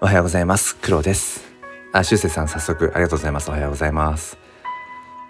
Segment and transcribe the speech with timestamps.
[0.00, 0.76] おはようございます。
[0.76, 1.42] 黒です。
[1.92, 3.50] あ、しゅうせいさん早速ありがとうございます。
[3.50, 4.38] おはようございます。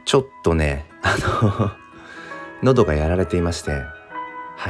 [0.05, 1.71] ちょっとね、あの
[2.63, 3.79] 喉がやられていまして、は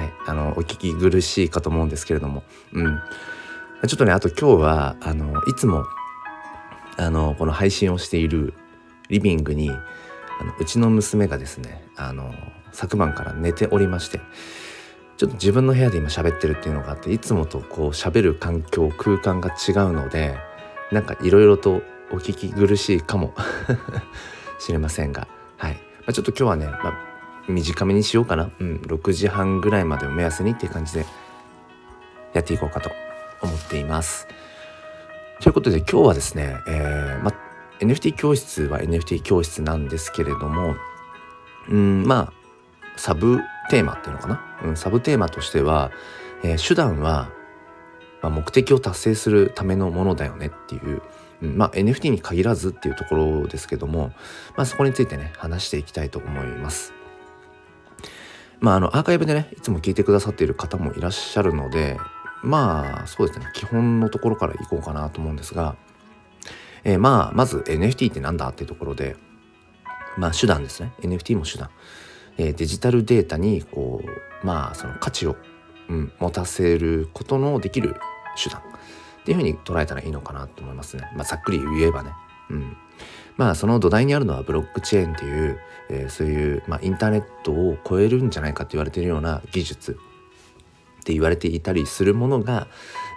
[0.04, 3.00] い、あの、お聞き苦しいかと思うんですけれども、うん。
[3.88, 5.84] ちょっとね、あと今日は、あの、いつも、
[6.96, 8.54] あの、この配信をしている
[9.08, 12.32] リビングに、あのうちの娘がですね、あの、
[12.70, 14.20] 昨晩から寝ておりまして、
[15.18, 20.38] ちょっと自分の部屋で今喋ってるっていうのがあっていつもとこう喋る環境空間が違うので
[20.92, 21.82] なんかいろいろと
[22.12, 23.34] お聞き苦しいかも
[24.60, 25.26] しれませんが。
[25.56, 26.94] はい、まあ、ちょっと今日はね、まあ、
[27.48, 31.04] 短めにしようかな、うん、6時半ぐらいまでを目安にっていう感じで
[32.32, 32.90] やっていこうかと
[33.42, 34.28] 思っています。
[35.40, 37.32] ということで今日はですね、えーま
[37.80, 40.76] NFT 教室は NFT 教室なんですけれども
[41.68, 42.32] うんまあ
[42.96, 45.90] サブテーマっていうのかな、うん、サブテーマとしては、
[46.42, 47.30] えー、手段は、
[48.22, 51.02] まあ、目的を達成するためのものだよねっていう、
[51.42, 54.12] うん、まあ NFT に限らずっていうところですけども、
[54.56, 56.92] まあ、そこについてね話していきたいと思います。
[58.60, 61.96] まああのアーカイブでねいつも聞いてくださっている方もいらっしゃるので
[62.42, 65.76] まあそうですね基本のところからいこうかなと思うんですが、
[66.84, 69.16] えー、まあまず NFT って何だっていうところで
[70.16, 71.70] まあ手段ですね NFT も手段。
[72.38, 75.36] えデジタルデータにこうまあその価値を、
[75.88, 77.96] うん、持たせることのできる
[78.42, 78.64] 手段っ
[79.24, 81.10] ていうふうに捉えたらいいのかなと思いますね。
[81.14, 82.12] まあ、ざっくり言えばね。
[82.50, 82.76] うん、
[83.36, 85.58] まあその土台にあるのはブロックチェーンっていう、
[85.90, 89.98] えー、そういう、まあ、インターネットを超えるんじゃないかって言われているような技術
[91.00, 92.68] って言われていたりするものが、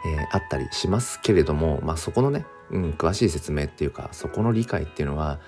[0.06, 5.40] えー、あったりしますけれども、まあ、そこのね、うん、詳しい説明っていうかそこの理解っていうのは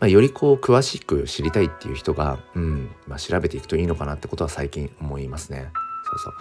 [0.00, 5.70] まあ、よりこう詳しく知りたいっていう人が、うんまあ、調べていくといいのかなってことは最近思いますね。
[6.04, 6.32] そうそう。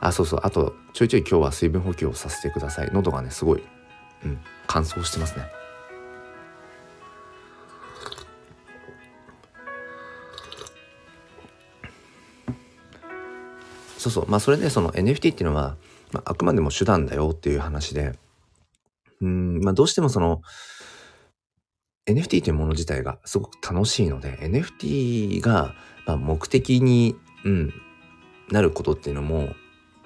[0.00, 0.40] あ、そうそう。
[0.42, 2.90] あと、ちょいちょい今日は水分補給をさせてください。
[2.92, 3.62] 喉がね、すごい、
[4.24, 5.44] うん、乾燥してますね。
[13.98, 14.26] そうそう。
[14.28, 15.76] まあ、それでその NFT っていうのは、
[16.12, 18.18] まあ、あくまでも手段だよっていう話で、
[19.22, 20.42] うん、まあ、どうしてもその、
[22.06, 25.74] NFT というもの自体がすごく楽しいので NFT が
[26.06, 27.72] ま目的に、うん、
[28.50, 29.48] なることっていうのも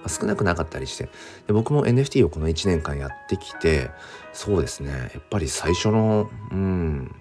[0.06, 1.08] 少なくなかったりして
[1.48, 3.90] で僕も NFT をこの1年間やってきて
[4.32, 7.14] そうですねやっぱり最初のうん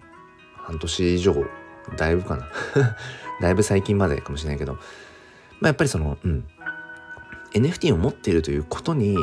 [0.55, 1.33] 半年以上
[1.95, 2.49] だいぶかな。
[3.41, 4.79] だいぶ最近までかもしれないけど、ま
[5.63, 6.43] あ、やっぱりその、うん、
[7.53, 9.15] NFT を持っているということに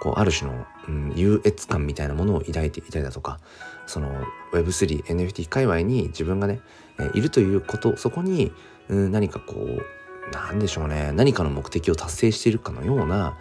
[0.00, 3.40] こうある種の、うん、優越感みたいなものを抱いていたりだとか
[3.88, 4.22] その
[4.52, 6.60] Web3、NFT 界隈に自分がね、
[7.00, 8.52] えいるということ、そこに、
[8.88, 13.36] うん、何かこう、なんでしょうね、何かの目的を達成しているかのような、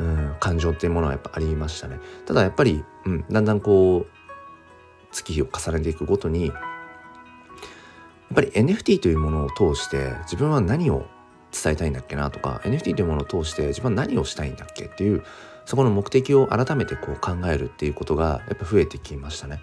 [0.00, 1.98] うん、感情っていうものはやっぱありましたね。
[2.26, 4.06] ただやっぱり、うん、だんだんこう、
[5.12, 6.56] 月日を重ねていくごとに、やっ
[8.34, 11.06] ぱり NFT というものを通して自分は何を
[11.50, 15.24] 伝えたいんだっけなとか NFT というものを通して自分は何をしたいんだっけっていう
[15.68, 19.60] そこの目的を改めてこう考えるっていうことがやっぱ増えてきましたね。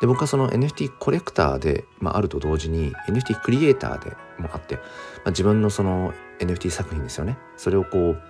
[0.00, 4.80] で僕はその NFT コレクターで、まあ、あると同時に NFT クリエイターでもあって、ま
[5.26, 7.38] あ、自分のその NFT 作品ですよね。
[7.56, 8.22] それをこう、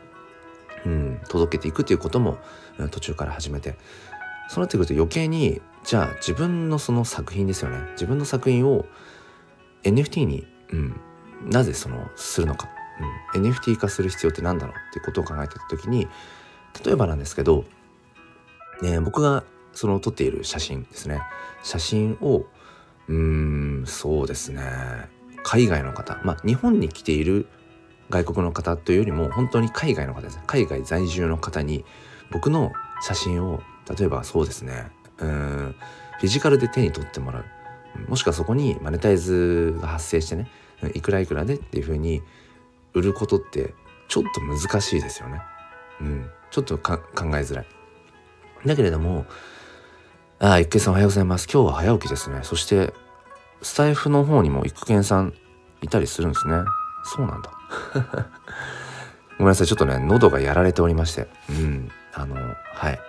[0.84, 2.36] うん、届けていくということも、
[2.76, 3.78] うん、途中から始めて。
[4.50, 7.78] そうなってくると余計にじゃあ自分のその作品ですよね。
[7.92, 8.84] 自分の作品を
[9.84, 11.00] NFT に、うん、
[11.46, 12.68] なぜそのするのか、
[13.34, 16.08] うん、NFT 化する必要って何だろうっていうことを考えてた時に
[16.84, 17.64] 例えばなんですけど、
[18.82, 21.22] ね、僕がその撮っている写真ですね。
[21.62, 22.46] 写真を
[23.08, 24.62] うーんそうですね。
[25.42, 27.46] 海外の方まあ日本に来ている
[28.10, 30.40] 外国の方というよりも本当に海外の方です。
[30.46, 31.84] 海外在住の方に
[32.30, 33.60] 僕の写真を
[33.96, 34.90] 例えばそうですね。
[35.18, 35.74] うん
[36.18, 37.44] フィジカルで手に取ってもらう。
[38.08, 40.50] もしくはそこにマネタイズが発生してね
[40.94, 42.22] いくらいくらでっていう風に
[42.92, 43.74] 売ることって
[44.08, 45.40] ちょっと難しいですよね。
[46.00, 47.66] うん、ちょっと考えづらい。
[48.64, 49.26] だけれども
[50.38, 51.46] ああ、一慶さんおはようございます。
[51.52, 52.40] 今日は早起きですね。
[52.44, 52.94] そして、
[53.62, 55.34] スタイフの方にも育賢さん
[55.82, 56.56] いたりするんですね。
[57.04, 57.50] そうなんだ。
[59.38, 59.66] ごめんなさい。
[59.66, 61.28] ちょっとね、喉がやられておりまして。
[61.50, 61.90] うん。
[62.14, 63.00] あの、はい。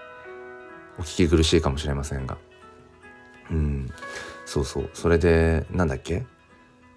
[0.99, 2.37] お聞き苦しいかもしれませんが。
[3.49, 3.89] うん。
[4.45, 4.89] そうそう。
[4.93, 6.25] それで、なんだっけ？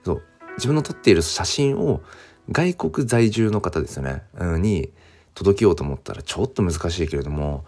[0.04, 0.22] そう。
[0.56, 2.02] 自分の撮っている写真を
[2.50, 4.22] 外国在住の方ですよね。
[4.58, 4.92] に
[5.40, 7.64] 届けようと思ったらちょっと難しいけれども、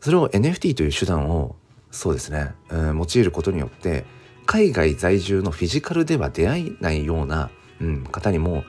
[0.00, 1.56] それを NFT という手段を
[1.90, 4.04] そうですね、うん、用いることによって
[4.44, 8.64] 海外在住のフィジカルでは出会えないような、うん、方にも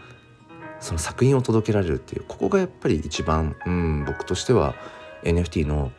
[0.79, 4.75] その作品を届けられるっていうここがやっぱり一番、うん、僕としては
[5.23, 5.91] NFT の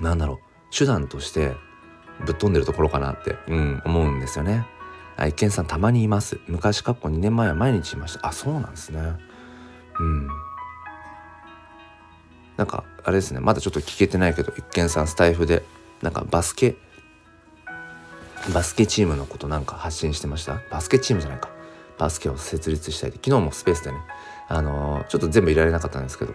[0.00, 1.52] なんだろう、手段として
[2.26, 4.66] ぶっ飛んでるところかなって、うん、思うんですよね。
[5.16, 6.40] 愛犬さんたまにいます。
[6.48, 8.26] 昔かっこ2年前は毎日いました。
[8.26, 9.00] あ、そうなんですね。
[10.00, 10.28] うん。
[12.56, 15.62] なんか、あれですね、まだちょっと聞けてないけど、一見さんスタイフで、
[16.02, 16.76] なんかバスケ、
[18.52, 20.60] バスケチームのことなんか発信してました？
[20.70, 21.50] バスケチームじゃないか。
[21.98, 23.98] バスケを設立したいで、昨日もスペースでね、
[24.48, 26.34] あのー、ちょっと全部いられなかったんですけど、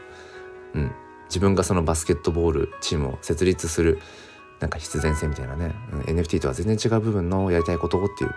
[0.73, 0.91] うん。
[1.27, 3.99] 自分がそのバスケットボールチームを設立する
[4.59, 8.33] なんか必然性みたいなね、うん、NFT とは全然違う部分のやりたいことっていう。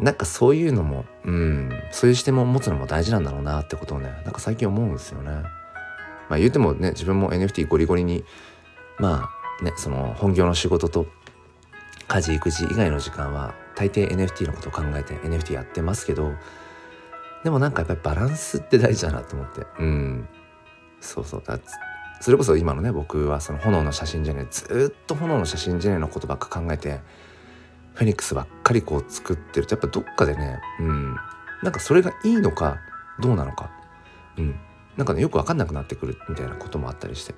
[0.00, 5.44] なんかそういうのも、うん、そういう視点も持つのも大事なんだろうなってことをね、なんか最近思うんですよね。
[6.28, 8.24] まあ言うてもね、自分も NFT ゴリゴリに、
[8.98, 9.30] ま
[9.60, 11.06] あね、その本業の仕事と
[12.08, 16.32] 家事育児以外の時間は大抵 NFT のことを考えて NFT やってますけど、
[17.42, 19.66] でもなんかやっぱりバランスって大事だなと思って。
[19.78, 20.28] うん。
[21.00, 21.42] そうそう。
[21.44, 21.58] だ
[22.20, 27.00] それこそ今のね、僕はその炎の写真じゃねずっと炎の写真じゃねのことばっか考えて、
[27.94, 31.16] フェニックスばっかりこう作ってるとやっぱどっかでねうん
[31.62, 32.78] なんかそれがいいのか
[33.20, 33.70] どうなのか
[34.36, 34.56] うん
[34.96, 37.34] なんかねよく分かんなくなってくるみたいなこともあったりして。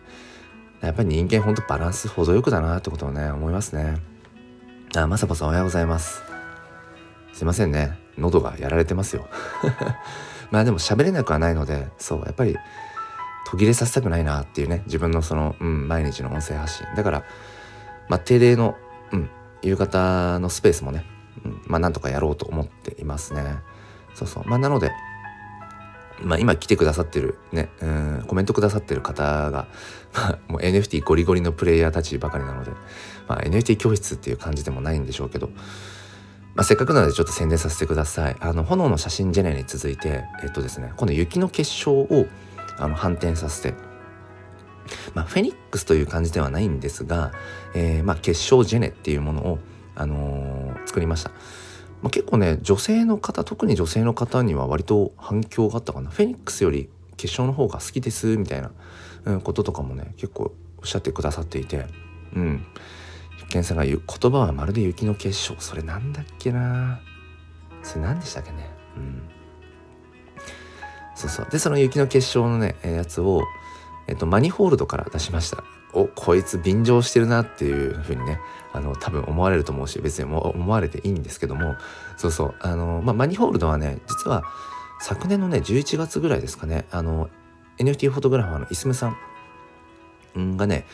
[0.82, 3.98] やっぱり人間ほんとバランス程よくだなってことをね思いますね。
[4.94, 6.22] あまさぽさんおはようございます。
[7.32, 7.98] すいませんね。
[8.18, 9.26] 喉がやられてますよ。
[10.50, 12.56] まあでも喋れなくはないのでそうやっぱり
[13.46, 16.86] 途切れさせたくないなっていうね自分のその、うん、毎日の音声発信。
[16.94, 17.24] だから
[18.08, 18.76] まあ定例の、
[19.12, 19.30] うん、
[19.62, 21.04] 夕方のスペースもね、
[21.44, 23.58] うん、まあなんとかやろうと思っていますね。
[24.14, 24.44] そうそう。
[24.46, 24.92] まあなので、
[26.22, 29.68] まあ今来てくださってるね、うん、コメントくださってる方が、
[30.14, 32.70] まあもう NFT ゴリゴリのプレイヤーたちばかりなので、
[33.28, 35.50] まあ NFT 教室っていう感じでもないんでしょうけど、
[36.56, 38.36] まあ、せっかくなのでちょっと宣伝させてください。
[38.40, 42.26] あの、炎の写真ジェネに続いて、えっとですね、今度雪の結晶を
[42.78, 43.74] あの反転させて、
[45.14, 47.32] まあ、フェニックスという感じではないんですが、
[47.74, 49.58] えー、まあ、結晶ジェネっていうものを、
[49.94, 51.30] あのー、作りました。
[52.02, 56.10] まあ、結構ね、女性の方、特に女性の方には割と反響があったかな。
[56.10, 58.70] フェニックスより結晶の方が好きです、みたいな、
[59.24, 61.86] うん、こととかもね、結構おっしゃってくださっていて、
[62.34, 62.66] うん。
[63.48, 65.56] ケンさんが言う言葉はまるで雪の結晶。
[65.58, 67.00] それなんだっけな
[67.82, 68.70] それ何でしたっけね。
[68.96, 69.22] うん。
[71.14, 71.48] そうそう。
[71.50, 73.42] で、その雪の結晶のね、やつを、
[74.08, 75.64] えっと、マニホールドから出しました。
[75.92, 78.38] お、こいつ便乗してるなっていうふうにね、
[78.76, 81.76] あの、多分思われると思うし、別に思われていいんですけども、
[82.18, 84.44] そうそう、あの、まあ、マニホールドはね、実は
[85.00, 87.30] 昨年のね、11月ぐらいですかね、あの、
[87.78, 89.14] NFT フォトグラファーのイスムさ
[90.36, 90.86] んがね、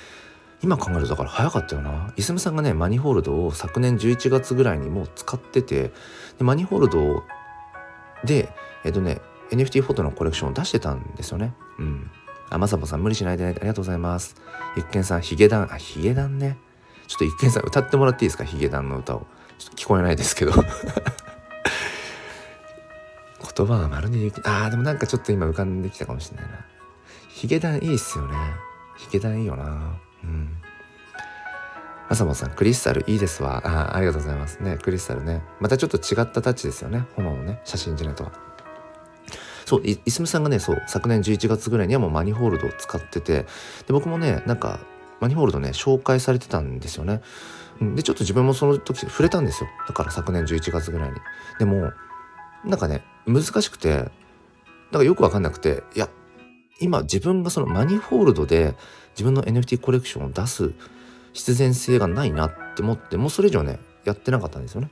[0.62, 2.12] 今考えるとだから早かったよな。
[2.16, 5.90] イスムさんがね、マニホールドを昨年11月ぐらいにもう使ってて、
[6.38, 7.24] でマニホールド
[8.24, 8.48] で、
[8.84, 9.20] えっとね、
[9.50, 11.52] NFT フォトのコレクションを出してたんですよね。
[11.78, 12.10] うん。
[12.48, 13.54] あ、まさぽさん無理しないでね。
[13.56, 14.36] ありがとうございます。
[14.76, 16.58] ゆっけんさん、ヒゲダン、あ、ヒゲダンね。
[17.06, 18.44] ちょっとゆっけんさん歌ってもらっていいですか？
[18.44, 19.26] ヒゲダンの歌を。
[19.58, 20.52] ちょっと聞こえないですけど。
[23.54, 26.64] 言葉がまるで雪、あー、でもなんかちょっと今浮かんできたかもしれないな。
[27.28, 28.34] ヒゲダンいいっすよね。
[28.96, 29.98] ヒゲダンいいよな。
[30.24, 30.56] うん。
[32.08, 33.62] まさもさん、クリスタルいいですわ。
[33.64, 34.78] ああありがとうございますね。
[34.82, 35.42] クリスタルね。
[35.60, 37.04] またちょっと違ったタッチですよね。
[37.16, 38.32] 炎のね、写真ジネとは。
[39.64, 43.46] そう、いすむさんがね、そう、昨年11月ぐらいにはもうマニホールドを使ってて、で、
[43.88, 44.80] 僕もね、なんか、
[45.22, 47.22] マニホールドね、紹介されてたんですよね。
[47.80, 49.70] で、ちょっと自分もその時触れたんですよ。
[49.86, 51.16] だから昨年11月ぐらいに。
[51.60, 51.92] でも、
[52.64, 54.06] なんかね、難しくて、なん
[54.90, 56.08] かよくわかんなくて、いや、
[56.80, 58.74] 今自分がそのマニホールドで
[59.12, 60.72] 自分の NFT コレクションを出す
[61.32, 64.90] 必然性がないなって思って、もうそれ以上ね、やってなかったんですよね。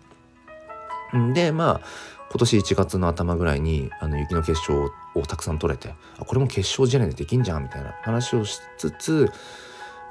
[1.35, 1.87] で、まあ、
[2.31, 9.29] 今年1月の頭ぐらいにあの雪の結晶をたくさん取れてあこれも結晶ジェネでできんじゃんみたいな話をしつつ、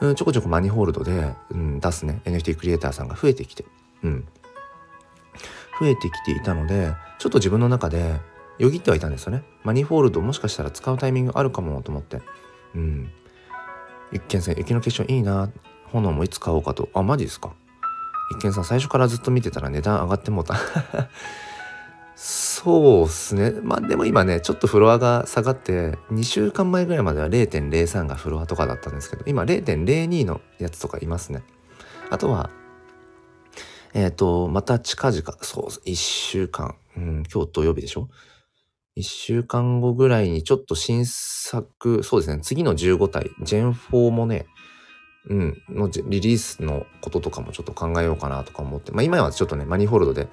[0.01, 2.22] うん、ちょこちょこマニホールドで、うん、出すね。
[2.25, 3.65] NFT クリエイターさんが増えてきて、
[4.03, 4.27] うん、
[5.79, 8.20] 増えてきていたのでちょっと自分の中で
[8.58, 9.44] よぎってはいたんですよね。
[9.63, 12.22] マニホールドもしかしたら使うタイミングあるかもと思って。
[12.75, 13.10] うん。
[14.12, 15.50] 一見さん雪の結晶いいな。
[15.86, 16.89] 炎もいつ買おうかと。
[16.94, 17.53] あマジですか。
[18.32, 20.56] 一見さん最初からずっと見てたら値段上がってもうた。
[22.21, 23.51] そうっすね。
[23.63, 31.43] まあでも今ね、ちょっとフロアが下がって、2週間前ぐらいまでは0.03がフロアとかだったんですけど、今0.02のやつとかいますね。
[32.09, 32.49] あとは、
[33.93, 38.09] えっ、ー、と、また近々、そう、1週間、うん、今日土曜日でしょ
[38.97, 44.45] ?1 週間後ぐらいにちょっと新作、そうですね、次の15体、Gen4 もね、
[45.29, 50.27] うん、のリリースのこととかもちょっと考えようかなとか思って、まあ今はちょっとね、マニホールドで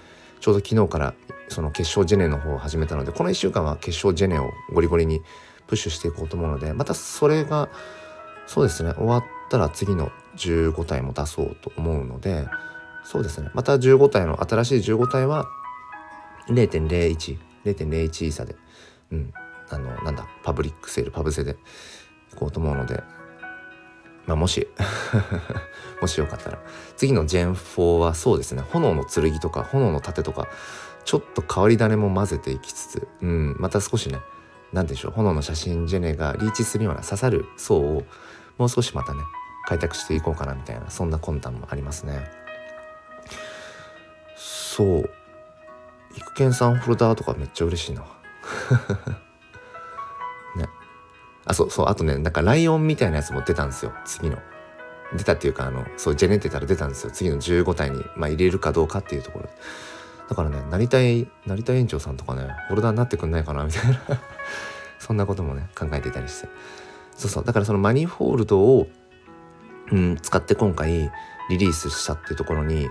[0.46, 1.14] ちょうど昨日から
[1.48, 5.20] その決勝ジェネの方を始めたのでこの1週間は決勝ジェネをゴリゴリに
[5.66, 7.68] プッシュしていこうと思うのでまたそれが
[8.46, 12.46] そうですね終わったら次の15体も出そうと思うので
[13.02, 15.46] そうですねまた15体の新しい15体は
[16.48, 18.54] 0.01 0.01差で
[19.10, 19.32] うん
[19.70, 21.56] あのなんだパブリックセールパブセで
[22.32, 23.02] いこうと思うので
[24.26, 24.68] まあもし
[26.00, 26.58] もしよかったら。
[26.96, 28.62] 次のジェン4はそうですね。
[28.72, 30.48] 炎の剣とか炎の盾とか
[31.04, 34.18] ちょっと変わり種も混ぜていきつつうんまた少しね
[34.72, 38.04] 何でしょう炎の写真ジェネがリーチするような刺さる層を
[38.58, 39.20] もう少しまたね
[39.66, 42.30] 開拓していこうかなみたいなそんな魂胆もありますね。
[44.36, 45.10] そう。
[46.16, 48.04] 育賢さんフォルダーとかめっちゃ嬉しいな。
[51.46, 54.38] あそうそうあとねなんかライオンみたいなやつも出たんですよ次の。
[55.16, 59.48] 出たっていうかあのそうジェネってたら出たんですよ次の15体に、まあ、入れるかどうかっていうところ。
[60.28, 64.00] だからねなりたいなりたい園長さんとかねフォルダーになってくんないかなみたいな。
[64.98, 66.48] そんなこともね考えていたりして。
[67.16, 68.88] そうそうだからそのマニフォールドを、
[69.90, 71.10] うん、使って今回
[71.48, 72.88] リリースしたっていうところに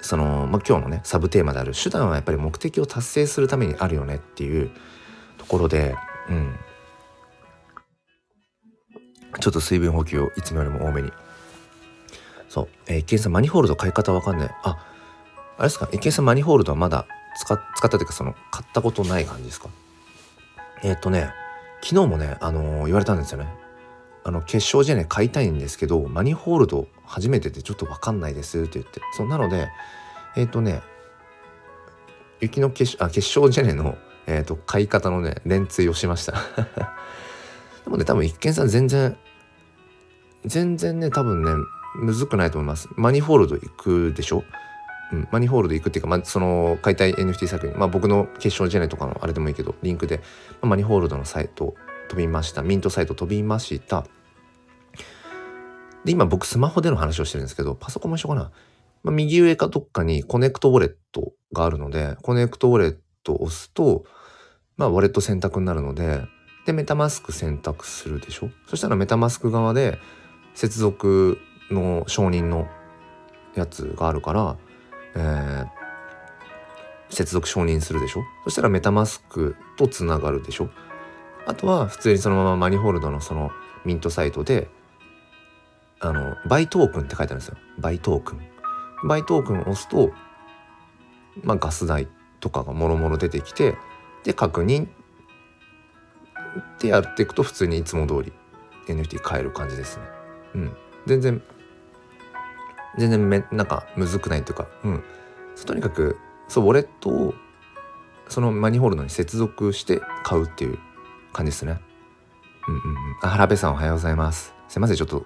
[0.00, 4.70] その、まあ、今日のねサブテーマである手段はやっぱり目的を達成するためにあるよねっていう
[5.38, 5.94] ところで、
[6.28, 6.54] うん、
[9.40, 11.12] ちょっと水分補給をいつもよりも多めに。
[12.48, 14.50] そう、えー、一見さんマニホールド買い方わかんない。
[14.62, 14.78] あ
[15.58, 15.88] あれですか？
[15.92, 17.06] 一見さんマニホールドはまだ
[17.38, 19.68] 使使ったというかその買ったことない感じですか？
[20.82, 21.30] えっ、とね
[21.82, 23.48] 昨日もね、あのー、言われたんですよね。
[24.24, 29.00] あの決勝試合ね買いたいんですけどマニホールド初めてでちょっと分かんないですって言って。
[29.16, 29.68] そうなので
[30.36, 30.82] えっ、とね
[32.40, 36.34] 雪の決あ決勝ジェネの、えーと、買い方のね連追をしました。
[37.86, 39.16] でもね多分一見さん全然
[40.44, 41.52] 全然ね多分ね
[42.00, 42.88] むずくないと思います。
[42.96, 44.42] マニホールド行くでしょ？
[45.12, 50.22] うん、マニホールド行くっていうか、まあ、その解体 NFT 作品、まあ、僕の決勝ジェネとかのあれでもいいけどリンクで、ま
[50.62, 51.76] あ、 Manifold のサイト
[52.08, 52.62] 飛びました。
[52.62, 54.04] ミントサイト飛びました。
[56.04, 58.50] で、今僕スマホでの話をしてるんですけど、パソコンも一緒かな。
[59.04, 64.04] まあ、右上かどっかに Connect Wallet があるので、 Connect Wallet を押すと、
[64.76, 66.22] まあ、ウォレット選択になるので、
[66.66, 68.50] で、 MetaMask 選択するでしょ？
[68.66, 69.98] そしたらメタマスク側で
[70.54, 71.38] 接続
[71.70, 72.68] の承認の
[73.54, 74.56] やつがあるから、
[75.14, 75.66] えー、
[77.08, 78.22] 接続承認するでしょ？
[78.44, 80.68] そしたら MetaMask とつながるでしょ？
[81.46, 83.52] あとは普通にそのまま Manifold のその
[83.84, 84.68] ミントサイトで
[85.98, 87.56] あの、 Buy Token って書いてあるんですよ。
[87.78, 88.40] Buy Token。
[89.08, 90.10] Buy Token を押すと、
[91.42, 92.06] まあ、ガス代
[92.40, 93.76] とかがもろもろ出てきて、
[94.22, 94.90] で、確認
[96.58, 98.32] ってやっていくと普通にいつも通り
[98.86, 100.04] NFT 買える感じですね。
[100.54, 100.76] うん。
[101.06, 101.42] 全然、
[102.98, 105.04] 全然め、なんか、むずくないというか、うん。
[105.64, 106.16] とにかく、
[106.48, 107.34] そう、ウォレットを、
[108.28, 110.78] そのマニホールドに接続して買うっていう
[111.32, 111.80] 感じですね。
[112.68, 112.96] うんうんうん。
[113.22, 114.54] あ、原部さんおはようございます。
[114.68, 115.24] すいません、ちょっと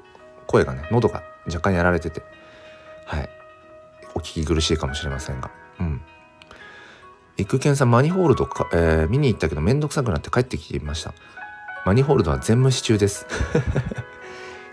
[0.51, 2.23] 声がね喉が若干やられてて
[3.07, 3.29] はい
[4.17, 6.03] お聞き苦しいかもしれませんがうん
[7.41, 11.15] 育賢さんマニホールドか、えー、見に行ったけどめんどくさくなって帰ってきていました。
[11.87, 13.27] マニホールドは全無視中です。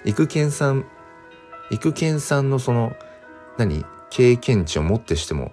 [0.06, 0.86] 育賢さん
[1.72, 2.96] 育賢さんのその
[3.58, 5.52] 何経験値をもってしても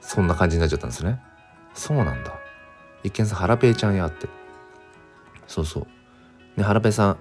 [0.00, 1.20] そんな感じになっちゃったんですね。
[1.74, 2.38] そうなんだ。
[3.02, 4.28] 一見さんハラペイちゃんやって。
[5.46, 5.86] そうそう。
[6.56, 7.16] ねハラペイさん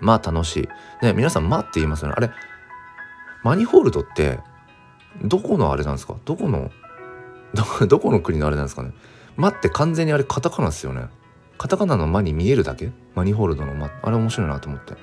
[0.00, 0.68] まあ楽し
[1.02, 1.04] い。
[1.04, 2.14] ね、皆さん、まあって言いますよね。
[2.16, 2.30] あれ、
[3.44, 4.40] マニホールドって、
[5.22, 6.16] どこのあれなんですか？
[6.24, 6.70] どこの、
[7.54, 8.92] ど、 どこの国のあれなんですかね？
[9.36, 11.06] まって完全にあれカタカナですよね。
[11.58, 12.90] カタカナのマに見えるだけ？
[13.14, 13.90] マニホールドのマ。
[14.02, 14.94] あれ面白いなと思って。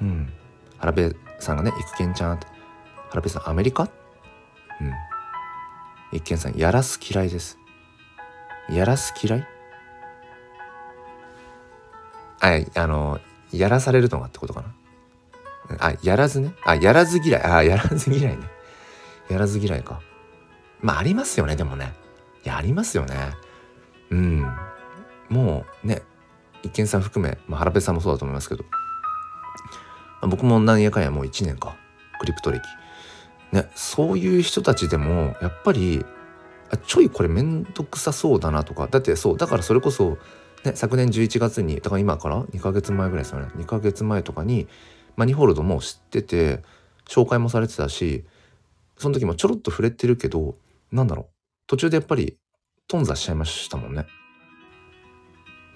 [0.00, 0.32] うん。
[0.78, 2.46] 原部さんがね、育賢ちゃんって。
[3.10, 3.84] 原部さん、アメリカ？
[3.84, 3.86] う
[4.84, 4.92] ん。
[6.12, 7.58] 一見さん、やらす嫌いです。
[8.70, 9.48] やらす嫌い？
[12.40, 13.20] はい、あの、
[13.52, 14.74] やらされるのがってことかな？
[15.80, 16.52] あ、やらずね？
[16.64, 17.42] あ、やらず嫌い。
[17.42, 18.44] あ、やらず嫌いね。
[19.30, 20.00] やらず嫌いか。
[20.84, 21.94] まあ、ありますよね、でもね。
[22.44, 23.34] いや、ありますよね。
[24.10, 24.46] うん。
[25.28, 26.02] もうね、
[26.62, 28.70] 一見さん含め、まあ、原部さんもそうだと思いますけど、ま
[30.22, 31.74] あ、僕も何やかんやもう1年か、
[32.20, 32.60] クリプト歴。
[33.50, 36.04] ね、そういう人たちでも、やっぱり、
[36.70, 40.18] あちょいこれめんどくさそうだなとか、だってそう、だからそれこそ、
[40.64, 44.66] ね、昨年11月にだから今から2ヶ月前ぐらいですよね2ヶ月前とかに
[45.14, 46.62] マニホールドも知ってて
[47.06, 48.24] 紹介もされてたし
[48.96, 50.56] その時もちょろっと触れてるけど
[50.94, 51.26] なんだろう。
[51.66, 52.38] 途中でやっぱり
[52.88, 54.06] 頓挫しちゃいましたもんね。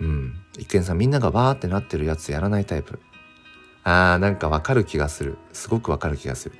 [0.00, 0.34] うん。
[0.56, 3.00] 一見さんみんながバーってなってるやつやらないタイプ。
[3.82, 5.36] あーなんかわかる気がする。
[5.52, 6.56] すごくわかる気がする。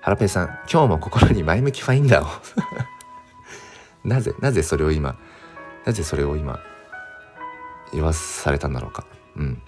[0.00, 2.40] ハラペイさん今日も心に前向きファインダーを。
[4.08, 5.18] なぜなぜそれを今
[5.84, 6.58] なぜそれを今
[7.92, 9.04] 言わされたんだろうか。
[9.36, 9.62] うん。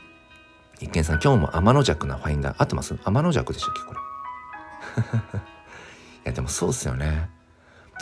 [0.81, 2.57] 一見さん、今日も天の弱なファインダー。
[2.59, 2.95] 合ってます？
[3.05, 4.01] 天の弱でしたっけこれ。
[5.41, 5.43] い
[6.25, 7.31] やでもそうっすよね。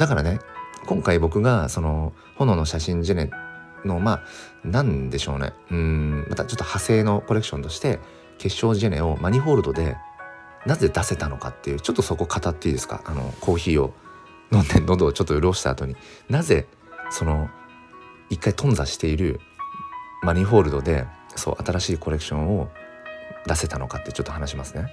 [0.01, 0.41] だからね
[0.87, 3.31] 今回僕がその炎の写真ジェネ
[3.85, 4.23] のまあ
[4.65, 5.53] なんでしょうね。
[5.71, 8.01] うんまたちょっと派生のコレクションとして
[8.39, 9.97] 結晶ジェネをマニホールドで
[10.65, 13.03] なぜ出せたのかっていうちょっとそこ語っていいですか？
[13.05, 13.93] あのコーヒーを
[14.51, 15.97] 飲んで喉をちょっと潤した後に。
[16.31, 16.67] なぜ
[17.11, 17.51] その
[18.31, 19.39] 一回頓挫している
[20.23, 22.71] マニホールドでそう新しいコレクションを
[23.47, 24.87] 出せたのかってちょっと話しますね。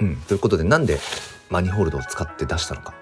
[0.00, 0.98] うん、ということでなんで
[1.50, 2.98] マニホールドを使って出したのか、まあ、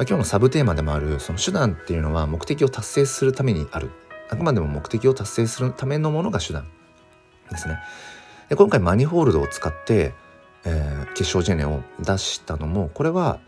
[0.00, 3.90] 今日のサブテーマでもあるその手段っていうのは目的を達成するためにある
[4.28, 6.68] あくまでも目的を達成するためのものが手段
[7.50, 7.78] ですね。
[8.48, 10.14] で今回マニホールドを使って、
[10.64, 13.40] えー、結晶ジェネを出したのもこれは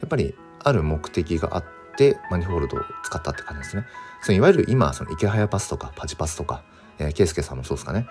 [0.00, 0.34] やっぱり
[0.64, 1.64] ある目的があっ
[1.96, 3.84] てマニホールドを使ったって感じですね。
[4.22, 6.62] そのいわゆる今その池早パスとかパチパスとか、
[6.98, 8.06] えー、ケイスケさんもそうですかね。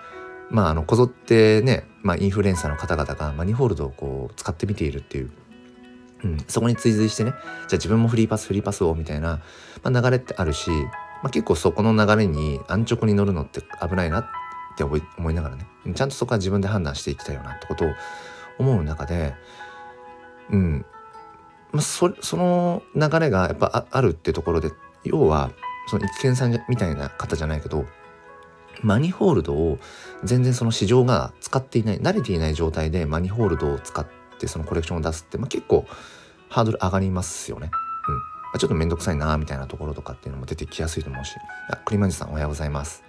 [0.52, 5.30] まああのこぞってね、まあ、インフルエンサーの方々がマニホールドをこう使ってみているっていう
[6.24, 9.42] うん、そこに追随してねじゃあ自分もフリーパスフリーパスをみたいな、
[9.82, 10.70] まあ、流れってあるし
[11.22, 14.26] まあ、結構そこの流れに安直に乗るのって危ないなっ
[14.76, 17.88] て思い思いながらねちゃんとそこは自分で判断していきたいよなってことを
[18.58, 19.34] 思う中で
[20.50, 20.84] うん
[21.70, 24.70] まあそその流れがやっぱあるってところで
[25.04, 25.52] 要は
[25.86, 27.86] その一見さんみたいな方じゃないけど
[28.82, 29.78] マニホールドを
[30.24, 34.06] 全然その市場が使っていない慣れていない状態でマニホールドを使っ
[34.38, 35.86] てそのコレクションを出すって、まあ、結構
[36.48, 37.70] ハードル上がりますよね。
[38.54, 41.36] うん、ちょっと面倒くさいなみたいなところとかっていうのも出てきやすいと思うし。
[41.70, 43.02] あクリマンジさんおはようございます。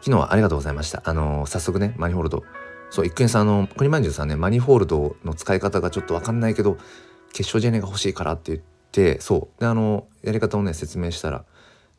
[0.00, 1.02] 昨日はありがとうございました。
[1.04, 2.42] あのー、早速ねマニホールド。
[2.90, 6.78] そう一見さんあのクリマンジュさんねマニホールドの使い方がちょっと分かんないけど
[7.34, 9.60] 結晶ジェネが欲しいからって言ってそう。
[9.60, 11.44] であのやり方をね説明したら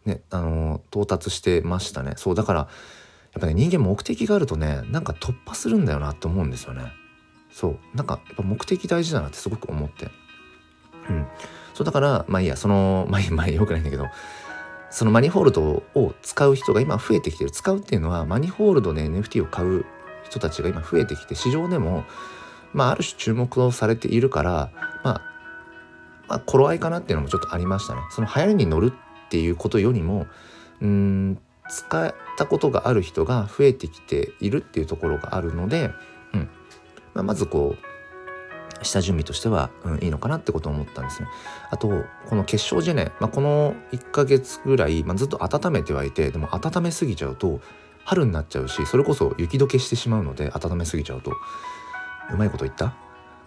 [0.06, 6.84] ねあの到達してましたねそうだからやっぱね人間目的があるとねなんか突破するんだよなって思うんですよね
[7.52, 10.10] そうなんかやっぱ目的大事だなってすごく思って
[11.10, 11.28] うん。
[11.74, 14.06] そうだから、まあいいや、その、まあいい、まあよくないんだけど、
[14.92, 17.52] そのマニホールドを使う人が今増えてきてる。
[17.52, 19.86] 使うっていうのは、マニホールドで NFT を買う
[20.24, 22.06] 人たちが今増えてきて、市場でも、
[22.74, 24.72] まあある種注目をされているから、
[25.04, 25.22] まあ、
[26.28, 28.02] まあ、頃合いかなっていうのもちょっとありましたね。
[28.12, 28.94] その流行りに乗る
[29.30, 30.26] っていうことよりも、
[30.82, 31.38] うん、
[31.70, 35.92] 使ったことがある人が増えてきているっていうところがあるので、
[36.34, 36.50] うん。
[37.14, 41.28] まあ、まずこう下準備としては、うん、いいのかなってことを思ったんですね。
[41.70, 41.90] あと
[42.28, 47.62] この結晶ジェネ、まあ、この1ヶ月ぐらい、まあ、ずっと温めてはいてでも温めすぎちゃうと
[48.06, 51.34] 春になっちゃうしそれこそ雪解けしてしまうので温めすぎちゃうと。
[52.32, 52.96] うまいこと言った？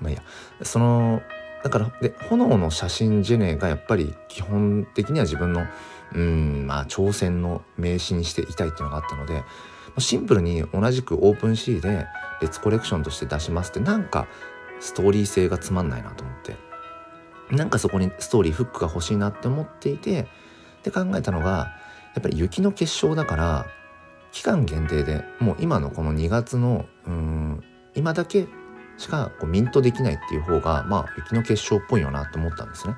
[0.01, 0.23] まあいいや。
[0.63, 1.23] その
[1.63, 5.67] だからで炎の写真ジェネがやっぱり基本的には自分の
[6.15, 9.45] うんまあ挑戦の名刺にしていたいっていうのがあったので
[9.99, 12.07] シンプルに同じくオープンシーで
[12.41, 14.27] 別コレクションとして出しますってなんか
[14.81, 16.73] ストーリー性がつまんないなと思って。
[17.53, 20.27] なんかそこにストーリーフックが欲しいなって思っていて
[20.83, 21.73] で考えたのが
[22.15, 23.67] やっぱり雪の結晶だから
[24.33, 27.63] 期間限定でもう今のこの2月のうん
[27.95, 28.47] 今だけ
[28.99, 32.95] しかこうミントできないっていう方がまあ雪の結晶っぽいよなと思ったんですね。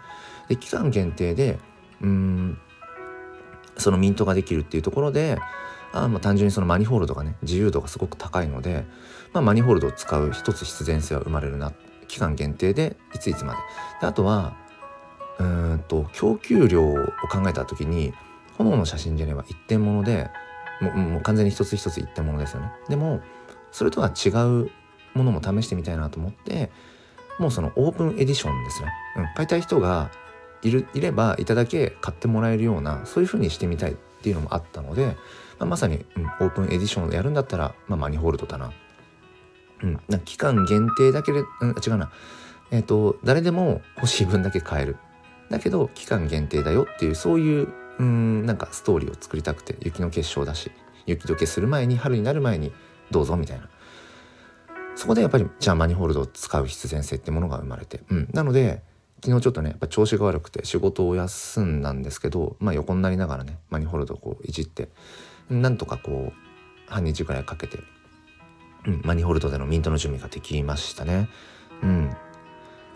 [0.48, 1.59] で期間限定で
[2.02, 2.59] うん
[3.76, 5.38] そのミントができるっていうところで
[5.92, 8.85] あまあ単純にそのマニホールドがね自由度がすごく高いので、
[9.33, 11.72] まあ、マニホールドを使う一つ必然性は生まれるな
[12.09, 13.59] 期間限定でいついつまで
[14.00, 14.57] であとは
[15.38, 16.94] うんと供給量を
[17.30, 18.12] 考えた時に
[18.59, 20.30] 炎の写真であれば一点物で
[20.80, 23.20] もうもう完全に一つ一つ一点物ですよねでも
[23.72, 24.70] それとは違う
[25.14, 26.70] ものも試してみたいなと思って
[27.38, 30.11] もうそのオープンエディションですね、うん、買いたい人が
[30.62, 35.16] いるいればいただけ買ってもらえるようなそういう風にしてみたいっていうのもあったので
[35.59, 38.72] まあ、まさに、うん、オープンエディションをやるんだったら、まあ、マニホールドだな。
[39.83, 42.11] うん、な期間限定だけで、うん、違うな。
[42.70, 44.96] えっ、ー、と、誰でも欲しい分だけ買える。
[45.50, 50.70] だけど、期間限定だよっていう、そういう、うん、なんかストーリーを作りたくて、雪の結晶だし、
[51.07, 52.72] 雪解けする前に、春になる前に、
[53.11, 53.68] どうぞみたいな。
[54.96, 58.00] そこでやっぱり、じゃあマニホールドを使う必然性ってものが生まれて。
[58.11, 58.28] うん。
[58.33, 58.83] なので、
[59.24, 64.90] 昨日ちょっとねやっぱ調子が悪くて仕事を休んだんですけどまあ横になりながらねマニホールドをこういじって
[65.48, 67.78] なんとかこう半日ぐらいかけて、
[68.87, 71.30] うん、マニホールドでのミントの準備ができましたね。
[71.83, 72.16] うん。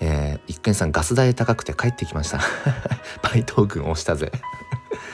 [0.01, 2.41] えー、一見さんガス代高くて帰ってきました。
[3.23, 4.31] バイト軍押したぜ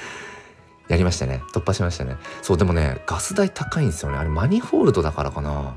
[0.88, 1.42] やりましたね。
[1.54, 2.16] 突破しましたね。
[2.42, 4.18] そう、でもね、ガス代高いんですよね。
[4.18, 5.76] あれマニホールドだからかな。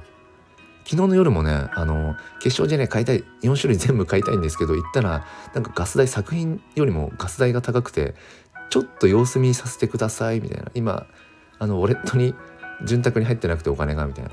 [0.90, 8.16] 昨日の夜もね、あの、決勝ジェネ買いたい、4種類全部買いたいんですけど、行ったら、なんかガス代作品よりもガス代が高くて、
[8.70, 10.72] ちょっと様子見させてくださいみたいな。
[10.74, 11.08] 今
[11.60, 12.34] あのウォレットに
[12.86, 14.32] 潤沢に入ってなくてお金がみたいな。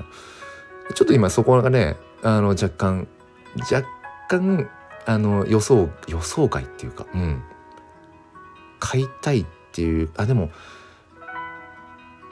[0.93, 3.07] ちょっと今そこがねあの若干
[3.71, 3.87] 若
[4.29, 4.69] 干
[5.05, 7.43] あの予想予想外っていうかうん。
[8.79, 10.51] 買いたいっていうあでも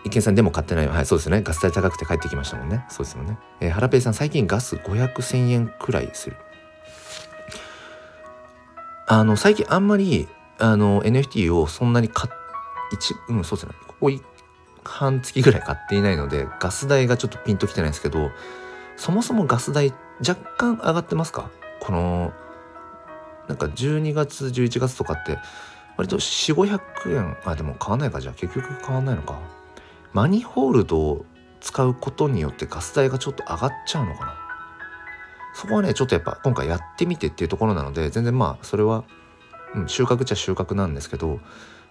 [0.06, 0.88] 池さんでも買ってない。
[0.88, 1.42] はいそうですね。
[1.42, 2.86] ガス代高くて帰ってきましたもんね。
[2.90, 3.38] そうですもんね。
[3.62, 6.36] えー、ハラペイさん最近ガス500,000円くらいする。
[9.08, 10.28] あの最近あんまり
[10.60, 12.34] あの NFT をそんなに買っ
[12.92, 13.74] 一うんそうですね。
[13.88, 14.12] ここ
[14.86, 18.32] 半月ぐらい買っていないのでガス代がちょっとピンときてないんですけど
[18.98, 21.50] そもそもガス代若干上がってますか？
[21.80, 22.34] この
[23.48, 25.38] なんか12月11月とかって
[25.98, 27.38] 割と4500円。
[27.46, 28.22] あでも買わないか。
[28.22, 29.40] じゃあ結局買わないのか。
[30.14, 31.26] マニホールドを
[31.60, 34.36] 使うことによってガス代がちょっと上がっちゃうのかな？
[35.56, 39.04] そこはねちょっとやっぱ今回やってみてっていうところなので全然まあそれは、
[39.76, 41.40] うん、収穫っちゃ収穫なんですけど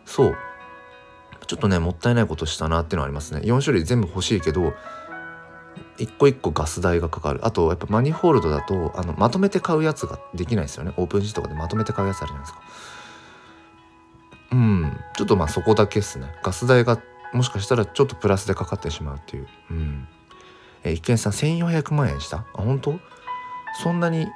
[0.04, 0.36] そう。
[1.46, 3.40] ちょっとねもったいないことしたなっていうのはありますね。
[3.40, 4.72] 4種類全部欲しいけど
[5.98, 7.44] 一個一個ガス代がかかる。
[7.44, 10.94] あとやっぱマニホールドだとあのまとめて買うやつができないですよね。
[10.96, 12.62] オープンシーとかでまとめて買うやつあるじゃないですか。
[14.52, 14.96] うん。
[15.16, 16.32] ちょっとまあそこだけですね。
[16.44, 16.96] ガス代が
[17.32, 19.48] もしかしたらちょっとプラスでかかってしまうっていう。
[19.70, 20.08] うん。
[20.84, 22.38] え一見さん1400万円した？
[22.38, 22.98] あ本当？
[23.82, 24.26] そんなに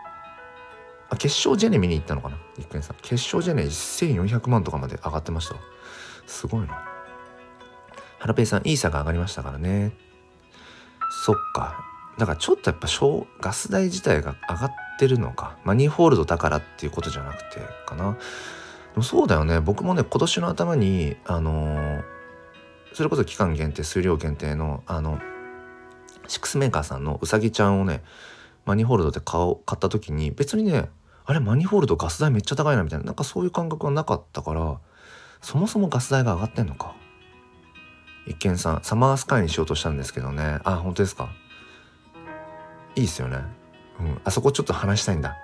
[1.10, 2.38] あ決勝ジェネ見に行ったのかな？
[2.58, 2.96] 一見さん。
[3.02, 5.56] 決勝ジェネ1400万とかまで上がってました
[6.26, 6.82] すごいな。
[8.18, 9.92] ハラペイさんイーサが上がりましたからね。
[11.24, 11.78] そっか。
[12.18, 12.88] だからちょっとやっぱ
[13.40, 15.58] ガス代自体が上がってるのか。
[15.64, 18.12] マニーホールドだからっていうことじゃなくてかな。
[18.12, 18.18] で
[18.96, 19.60] もそうだよね。
[19.60, 22.04] 僕もね今年の頭にあのー、
[22.96, 25.18] それこそ期間限定数量限定のあの
[26.28, 28.02] シックスメーカーさんのうさぎちゃんをね
[28.64, 30.88] マニホールドで買買った時に別にね
[31.26, 34.80] あれマニホールドガス代めっちゃ高いなみたいななんかそういう感覚はなかったから
[35.42, 36.94] そもそもガス代が上がってんのか。
[38.26, 40.60] 一見さんサマースカイにしようとしたんですけどね。
[40.64, 41.28] あ本当ですか。
[42.94, 43.40] いいっすよね。
[44.00, 44.20] うん。
[44.24, 45.36] あそこちょっと話したいんだ。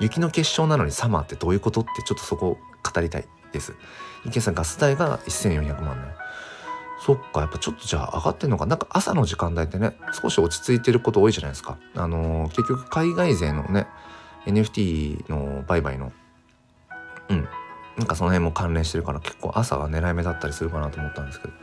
[0.00, 1.80] 雪の結晶なのにサマーってどういうこと？
[1.80, 2.58] ってちょっとそこ
[2.94, 3.74] 語りたいです。
[4.26, 6.19] 一見さんガス代が1400万ね。
[7.00, 8.66] そっかやっぱちょっとじゃあ上がってんのか。
[8.66, 11.78] なんか朝の時間帯ってね少し落ち着いてること多いじゃないですか。
[11.94, 13.86] あのー、結局海外勢のね
[14.46, 16.12] NFT の売買の
[17.30, 17.48] うん。
[17.96, 21.54] なんかその辺も関連してるから結構朝が狙い目だったりするかなと思ったんですけど。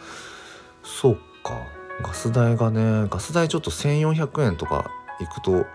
[0.84, 1.60] そうか。
[2.02, 5.66] ガス代がねガス代ちょっと1400円とかいくと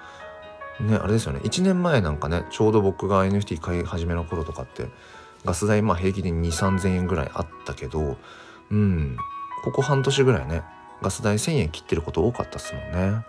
[0.81, 1.41] ねあれですよね。
[1.45, 4.89] 1年前なんかねちょうど僕が NFT 買い始めの頃とかって
[5.45, 8.17] ガス代まあ平均で2 3 0 0 0円ぐらいあったけど
[8.73, 9.17] うん。
[9.63, 10.63] ここ半年ぐらいね
[11.03, 13.25] ガス代1000円切ってること多かったっすもんね。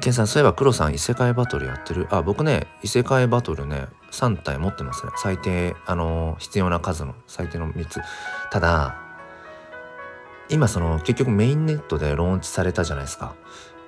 [0.00, 2.06] ケンさん、そういえば黒さん異世界バトルやってる？
[2.10, 5.12] あ、僕ね、異世界バトルね、3体持ってますね。
[5.16, 8.00] 最低、あの、必要な数の最低の3つ。
[8.52, 8.96] ただ、
[10.48, 13.34] 今その結局メインネットでローンチされたじゃないですか。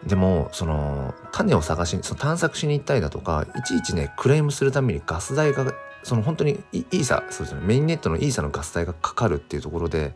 [0.05, 10.15] でもその種を探しその探索しに行ったりだとかいちいちねクレームするためにガス代がその本当にイーサそうですねメインネットのイーサのガス代がかかるっていうところで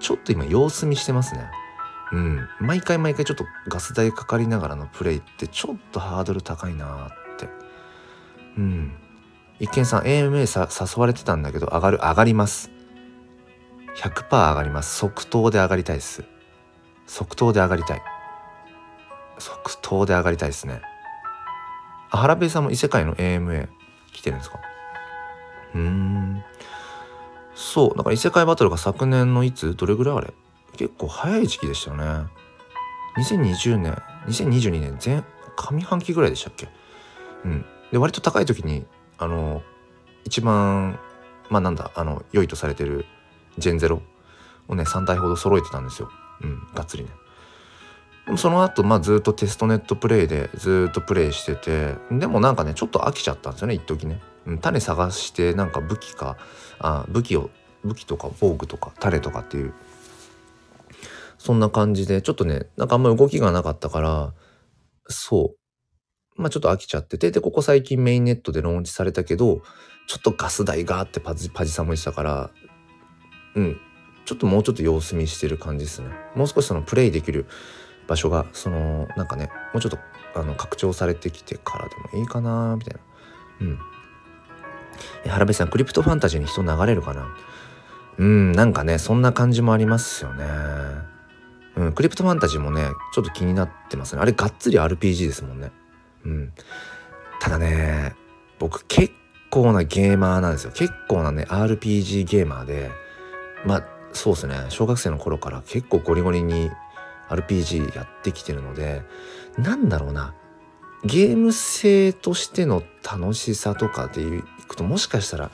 [0.00, 1.50] ちょっと今様子見してますね。
[2.12, 7.48] うん、毎回毎回ちょっとガス代かかりながらのプレイってちょっとハードル高いなーって。
[8.56, 8.92] うん。
[9.60, 12.70] 一見さん AMA さ誘われてたんだけど上がる上がります。
[13.96, 14.96] 100%上がります。
[14.96, 16.24] 即答で上がりたいです。
[17.06, 18.02] 即答で上がりたい。
[19.38, 20.80] 即答で上がりたいですね。
[22.10, 23.68] あ原部さんも異世界の AMA
[24.12, 24.60] 来てるんですか？
[25.74, 26.42] うーん。
[27.60, 29.74] そうだか異世界バトルが昨年のいつ？
[29.74, 30.32] どれぐらいあれ？
[30.76, 32.28] 結構早い時期でしたよね。
[33.16, 35.24] 2020年2022年前
[35.56, 36.68] 上半期ぐらいでしたっけ？
[37.44, 37.64] うん。
[37.90, 38.86] で割と高い時に
[39.18, 39.62] あの
[40.24, 41.00] 一番
[41.50, 43.06] まあなんだあの良いとされてる
[43.58, 44.02] ジェンゼロ
[44.68, 46.08] をね3体ほど揃えてたんですよ。
[46.42, 47.10] うんがっつりね。
[48.26, 56.36] でもその後まあずっとテストネットプレイでずっとプレイしててでもなんかねちょっと飽きちゃったんですよね一時ね、うん、種探してなんか武器か
[56.80, 57.50] あ武器を
[57.84, 59.74] 武器とか防具とか種とかっていう。
[61.38, 64.34] そんな感じでちょっとねなんかあんまり動きがなかったから
[65.08, 65.54] そ
[66.36, 66.40] う。
[66.40, 69.62] まあちょっと飽きちゃっててでここ最近メインネットでローンチされたけど
[70.06, 72.50] ちょっとガス代がってパジパジさんも言ってたから
[73.54, 73.80] うん。
[74.24, 76.08] ちょっともうちょっと様子見してる感じですね。
[76.34, 77.46] もう少しそのプレイできる
[78.06, 79.98] 場所がそのなんかねもうちょっと
[80.34, 83.00] あの拡張されてきてからでもいいかなみたいな。
[83.60, 83.78] うん。
[85.26, 87.28] 原部さんクリプトファンタジーに人流れるかな？
[88.18, 90.44] うんなんかねそんな感じもありますよね。
[91.76, 94.22] うん、クリプトファンタジーもねちょっと気になってますね。
[94.22, 95.70] あれがっつり RPG ですもんね。
[96.24, 96.52] うん。
[97.40, 98.16] ただね
[98.58, 99.14] 僕結
[99.50, 100.72] 構なゲーマーなんですよ。
[100.72, 102.90] 結構なね RPG ゲーマーで
[103.64, 104.66] まあそうですね。
[104.70, 106.70] 小学生の頃から結構ゴリゴリに
[107.28, 109.02] RPG やってきてるので
[109.56, 110.34] なんだろうな。
[111.04, 115.50] ゲーム性としての楽しさとかでいくともしかしたら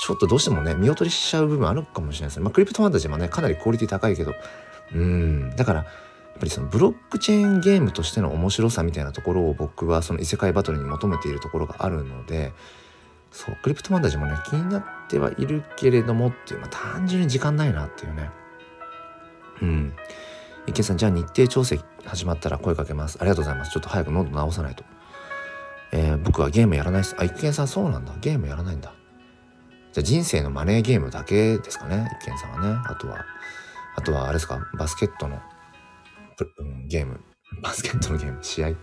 [0.00, 2.44] ちょっとどうしてもね見劣りしちゃう部分あるかもしれないですね。
[2.44, 4.34] まあ、クリプトファンタジーもねかなりクオリティ高いけど
[4.94, 5.50] うん。
[5.56, 5.86] だからやっ
[6.40, 12.52] ぱりそのブロックチェーンゲームとしての面白さみたいなところを僕はその異世界バトルに求めているところがあるので
[13.30, 18.30] そうクリプトファンタジーもね気になってはいるけれどもっていう、まあ、単純に時間ないなっていうね。
[19.62, 19.92] うん。
[20.66, 23.18] 池さんじゃあ日程調整始まったら声かけます。
[23.20, 23.70] ありがとうございます。
[23.70, 24.84] ちょっと早く喉直さないと。
[25.96, 27.14] えー、僕はゲームやらないです。
[27.16, 28.12] あ一見さんそうなんだ。
[28.20, 28.92] ゲームやらないんだ。
[29.92, 32.10] じゃあ人生のマネーゲームだけですかね。
[32.20, 32.82] 一見さんはね。
[32.84, 33.24] あとは
[33.94, 34.58] あとはあれですか。
[34.76, 35.40] バスケットの、
[36.58, 37.20] うん、ゲーム。
[37.62, 38.38] バスケットのゲーム。
[38.42, 38.68] 試合。
[38.70, 38.76] うん。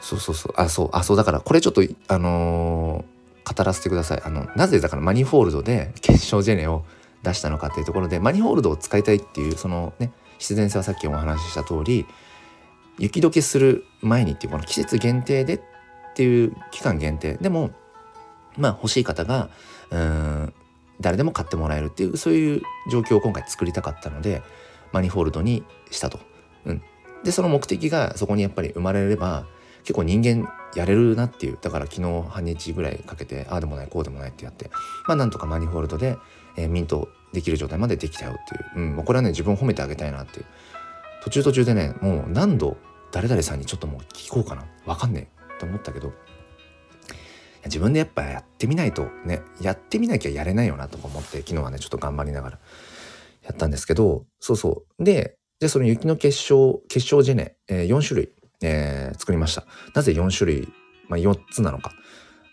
[0.00, 0.54] そうそうそう。
[0.56, 0.88] あそう。
[0.92, 1.16] あそう。
[1.18, 4.22] だからこれちょっとあのー、語らせてください。
[4.24, 6.86] あのなぜだからマニフォールドで決勝ジェネを
[7.22, 12.06] 出したのかっていうところでマニホールドを使いたいっていうそのね必然性はさっきお話しした通り
[12.98, 15.60] 雪解けする前にっていうこの季節限定でっ
[16.14, 17.34] ていう期間限定。
[17.34, 17.70] でも
[18.56, 19.50] まあ欲しい方が
[19.90, 20.54] うん
[21.00, 24.42] 誰でも買ってもらえるっていうそういう状況を今回作りたかったので
[24.92, 26.20] マニフォールドにしたと。
[26.66, 26.82] うん、
[27.24, 29.46] でその目的がそこにやっぱり生まれれば
[29.82, 31.58] 結構人間やれるなっていう。
[31.60, 34.70] だから昨日半日ぐらいかけてああでもないこうでもないってやって
[35.06, 36.16] まあなんとかマニフォールドで
[36.56, 38.34] えー、ミントできる状態までできたよっ
[38.74, 40.46] ていう、うん、これはね自分を褒めてあげたいなっていう。
[41.24, 42.76] 途中途中でねもう何度
[43.10, 44.64] 誰々さんにちょっともう聞こうかな。
[44.84, 46.12] 分かんねえと思ったけど
[47.64, 52.58] 自分でやっぱやってみないとねやってみなきゃやれないよなとか思って昨日はねちょっと頑張りながら
[53.42, 55.04] やったんですけどそうそう。
[55.04, 58.30] ででその雪の結晶結晶ジェネ、えー、4種類、
[58.62, 59.64] えー、作りました。
[59.94, 60.68] なぜ4種類、
[61.08, 61.92] まあ、4つなのか。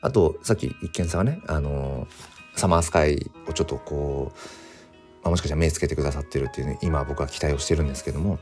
[0.01, 4.37] あとさっき一見さんがねあのーサマースカイをちょっとこう、
[5.23, 8.39] まあ、もしかしたら目つけてくださってるっていうね今僕は期待をしてるんですけども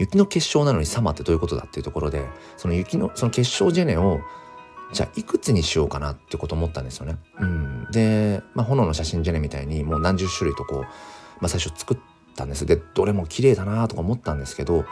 [0.00, 4.20] 雪の結晶なのにサマってどういうことだっていうところでその雪のその結晶ジェネを
[4.92, 7.16] じゃあいくつにしようかなってこと思ったんですよね。
[7.38, 10.88] うん、で、まあ、炎の写真ジェネみたいにもう何十種類とこう、ま
[11.42, 11.98] あ、最初作っ
[12.34, 14.84] たんですでどれも綺麗だなとか思ったんですけど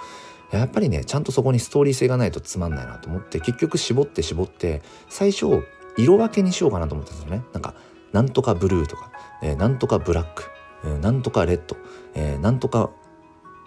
[0.53, 5.65] やっぱりねちゃんとそこにストーリー性がないとつまんないなと思って結局絞って絞って最初
[5.99, 7.43] 色分けにしようかなと思ったんですよね。
[7.53, 7.75] なんか、
[8.13, 9.11] なんとかブルーとか、
[9.43, 10.45] えー、なんとかブラック、
[10.85, 11.77] えー、なんとかレッド、
[12.15, 12.91] えー、なんとか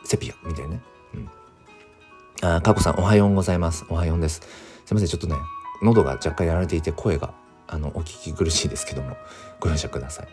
[0.05, 0.81] セピアみたいなね。
[2.41, 3.85] あ、かこさんおはようございます。
[3.87, 4.41] おはようです。
[4.85, 5.35] すいません、ちょっとね、
[5.83, 7.33] 喉が若干やられていて声が、
[7.67, 9.15] あの、お聞き苦しいですけども、
[9.59, 10.27] ご容赦ください。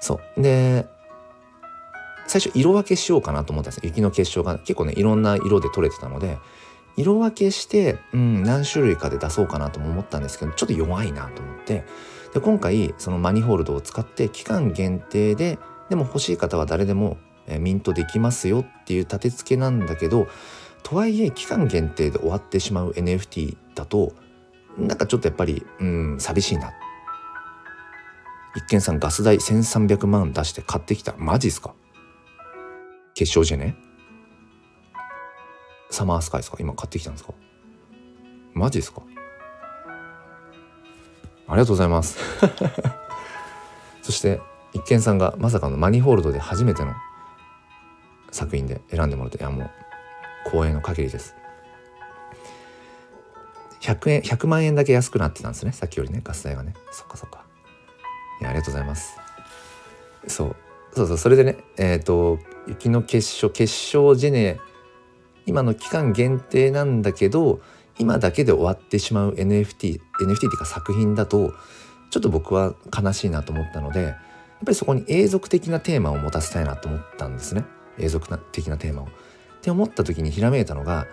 [0.00, 0.42] そう。
[0.42, 0.86] で、
[2.26, 6.38] 最初色分けしようかなと思ったんです雪の結晶が結構ねいろんな色で取れてたので
[6.96, 11.84] 色分けして、うん、何種類かで出そうかなとも思ったんですけどちょっと弱いなと思って
[12.32, 15.58] で今回そのマニホールドを使って期間限定で
[15.90, 20.28] でも欲しい方は誰でもえミントできますよっていう立て付けなんだけど
[20.82, 24.12] とはいえ期間限定で終わってしまう NFT だと
[24.76, 26.72] なんかちょっとやっぱりうん寂しいな。
[28.54, 31.14] 一見さんガス代1300万出して買ってきた。
[31.16, 31.74] マジっすか？
[33.14, 33.76] 決勝じゃね？
[35.90, 36.58] サマースカイですか？
[36.60, 37.32] 今買ってきたんですか？
[38.52, 39.02] マジですか？
[41.48, 42.18] ありがとうございます。
[44.02, 44.40] そして
[44.74, 46.92] 一見さんがまさかのマニホールドで初めての
[48.30, 49.70] 作品で選んでもらっていやもう
[50.44, 51.34] 光栄の限りです。
[53.80, 55.72] 100円100万円だけ安くなってたんですね。
[55.72, 56.74] さっきよりねガス代がね。
[56.90, 57.44] そっかそっか。
[58.40, 59.18] いやありがとうございます。
[60.26, 60.56] そう。
[60.94, 61.18] そうそう。
[61.18, 64.58] それでねえっ、ー、と雪の結晶結晶ジェネ
[65.46, 67.60] 今の期間限定なんだけど
[67.98, 71.52] 今だけで終わってしまう NFT NFT っていうか作品だと
[72.10, 74.14] ちょっと僕は悲しいなと思ったのでやっ
[74.64, 77.64] ぱりそこに永続的なテーマを持たせたいなと思ったんですね。
[77.98, 79.08] 永続的なテーマを。
[79.62, 81.06] って思った時にひらめいたのが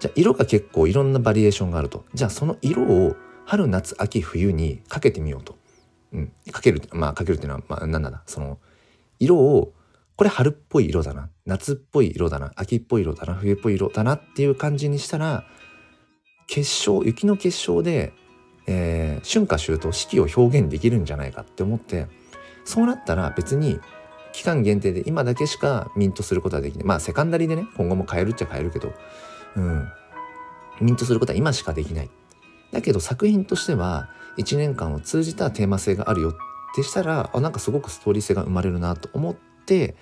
[0.00, 2.04] じゃあ色が結構いろんなバリエーションがあると。
[2.12, 3.14] じゃあその色を
[3.46, 5.56] 春夏秋冬にかけてみようと。
[6.12, 8.24] うん、かけるまあかけるっていうのは、まあ、何なんだ。
[8.26, 8.58] その
[9.20, 9.72] 色を
[10.16, 11.30] これ春っぽい色だな。
[11.46, 12.50] 夏っぽい色だな。
[12.56, 13.34] 秋っぽい色だな。
[13.34, 15.44] 冬っぽい色だなっていう感じにしたら
[16.48, 18.12] 結晶雪の結晶で、
[18.66, 22.08] えー、春夏秋冬四季を表現できるんじゃないかって思って
[22.64, 23.78] そうなったら別に
[24.32, 26.84] 期間限定で今だけしかミントすることはできない。
[26.84, 28.92] まあセカンダリでね今後も買えるっちゃ買えるけど
[29.56, 29.88] うん。
[30.80, 32.10] ミントすることは今しかできない。
[32.72, 36.34] だけど作品としては1年間を通じたテーマ性があるよっ
[36.74, 39.94] てしたらあなんかすごくストーリー性が生まれるなと思って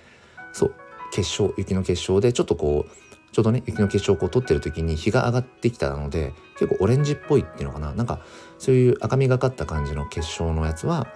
[0.53, 0.75] そう
[1.13, 2.91] 結晶雪の結晶でちょっとこう
[3.33, 7.93] ちょうどね雪の結晶をこう撮ってる時に日が上がってきたので結構オレンジっぽいっていうのかな。
[7.93, 8.21] なんか
[8.59, 11.09] そういう赤みがかった感じの結晶のやつは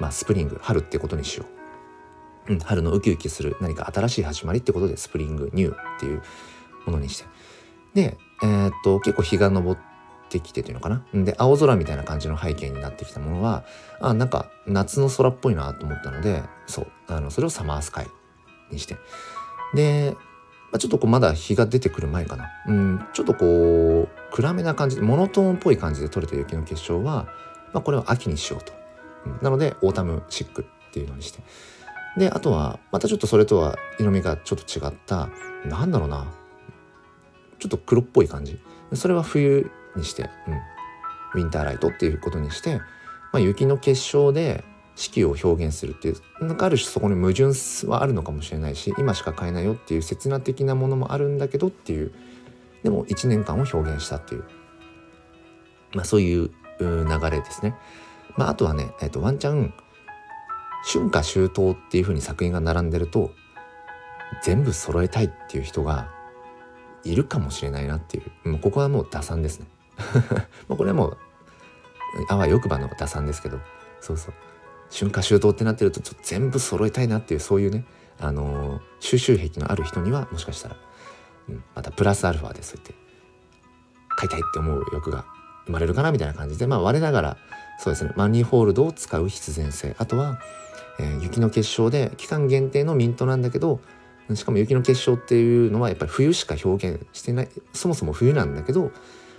[0.00, 1.55] まあスプリング春ってことにしよう、
[2.48, 6.22] うん、春のウキウキする何か新しい始まりってことでスプリングニューっていう
[6.84, 7.24] ものにして
[7.94, 9.78] でえー、っと結構日が昇っ
[10.28, 13.64] てきてというのかなで青空みたいな感じの背景になってきたものは
[14.00, 18.06] あなんか夏の空っぽいなと思ったのでそうあのそれをサマースカイ
[18.70, 18.96] にして
[19.74, 20.16] で
[20.72, 22.50] まあ、ちょっとこうまだ日が出てくる前かな。
[22.66, 27.28] うん、ちょっとこう、暗めな感じ、モノトーンっぽい感じで撮れた雪の結晶は、
[27.72, 28.72] まあ、これは秋にしようと。
[29.26, 31.40] うん、なので、 Autumn Chic っていうのにして。
[32.16, 35.28] で、あとは、またちょっとそれとは色味がちょっと違った、
[35.66, 36.26] なんだろうな。
[37.58, 38.58] ちょっと黒っぽい感じ。
[38.94, 41.40] それは冬にして、うん。
[41.40, 42.84] Winter Light っていうことにして、ま
[43.34, 44.64] あ、雪の結晶で、
[44.96, 47.44] 四季を表現するっていうなんかある種そこに矛盾
[47.86, 52.12] はあるのかもしれないし今しか買えないよっていう刹那的なものもあるんだけどっていう
[52.82, 54.44] でも1年間を表現したっていう、
[55.92, 56.50] まあ、そういう
[56.80, 57.74] 流れですね。
[58.36, 59.74] まあ、あとはね、えー、とワンチャン
[60.92, 63.32] 春夏秋冬っていうふうに作品が並んでると
[64.42, 66.08] 全部揃えたいっていう人が
[67.04, 68.48] いるかもしれないなっていう。
[68.50, 69.66] もうここはもう打算ですね。
[70.68, 71.18] これはもう
[72.28, 73.58] あわよくばの打算ですけど。
[74.00, 74.34] そうそう。
[74.92, 77.84] 春夏秋冬ってなってるとちょっと全部揃えたいなっていうそういうね、
[78.20, 80.76] あのー、収集癖のある人にはもしかしたら、
[81.48, 82.94] うん、またプラスアルファでそうやって
[84.08, 85.24] 買いたいって思う欲が
[85.66, 87.36] 生まれるかなみたいな感じでまあ我ながら
[87.78, 89.94] そうですねマニーホールドを使う必然性。
[89.98, 90.38] あとは、
[90.98, 93.80] え、雪の結晶で期間限定のミントなんだけど
[94.34, 98.90] しかも雪の結晶っていうのはやっぱり冬しか表現してないそもそも冬なんだけど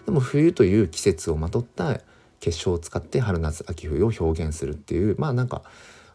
[0.06, 2.00] でも冬という季節をまとった
[2.40, 5.64] 結晶を使って春夏秋冬を表現するっていうまあなんか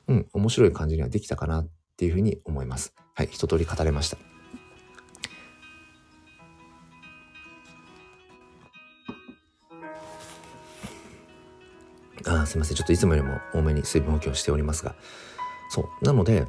[0.09, 2.95] うん面白い感じにはできたかなっていうふうに思います。
[3.15, 4.17] はい一通り語れました。
[12.25, 12.77] あすいません。
[12.77, 14.95] ちょっといつもよりも多めに水分補給をしておりますが
[15.73, 16.05] そう。
[16.05, 16.47] なので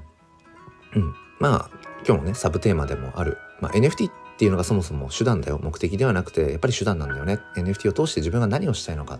[0.95, 1.15] うん。
[1.39, 1.69] まあ
[2.05, 5.59] 今日のねサブテーマでもある、まあ、NFT っていうのがそもそも手段だよ。
[5.63, 7.39] 目的ではなくてやっぱり手段なんだよね。
[7.55, 9.19] NFT を通して自分が何をしたいのか。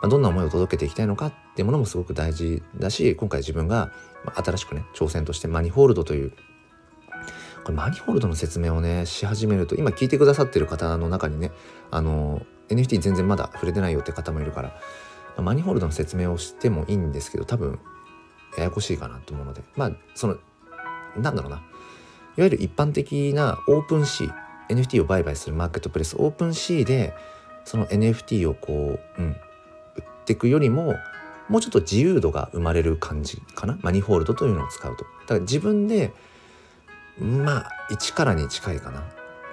[0.00, 1.26] まあ、どんな思いを届けていきたいのか。
[1.26, 3.92] っていうものもすごく大事だし今回自分が
[4.34, 6.32] 新しくね挑戦としてマニホールドという
[7.62, 11.52] これマニホールドの説明をねし始めると今聞いてくださってる方の中にね
[11.90, 17.78] あの NFT 全然まだ触れてないよって方もいるから、マニホールドの説明をしてもいいんですけど多分
[18.56, 20.36] ややこしいかなと思うのでまあその
[21.16, 21.62] なんだろうな。
[22.36, 24.34] いわゆる一般的なオープンシー
[24.68, 27.14] NFT を売買するマーケットプレスオープンシーで
[27.64, 29.34] その NFT をこう、うん、売っ
[30.24, 30.96] ていくよりも
[31.48, 33.78] もうちょっと自由度が生まれる感じかな。
[33.82, 35.04] マニホールドというのを使うと。
[35.04, 36.12] だから自分で
[37.18, 39.04] まあ1からに近いかな。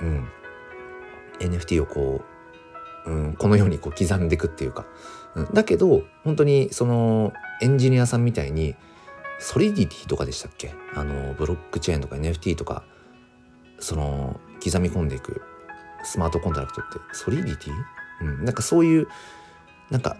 [0.01, 0.27] うん。
[1.39, 2.21] NFT をこ
[3.05, 4.85] う、うん、このようにこう刻んでいくっていうか、
[5.35, 8.75] うん、だけど本当にそのエンジニアさんみたいに
[9.41, 10.73] ソリディティとかでしたっけ？
[10.93, 12.83] あのブロックチェーンとか NFT とか
[13.79, 15.41] その刻み込んでいく
[16.03, 17.73] スマートコントラクトってソリディティ？
[18.21, 19.07] うん、なんかそういう
[19.89, 20.15] なんか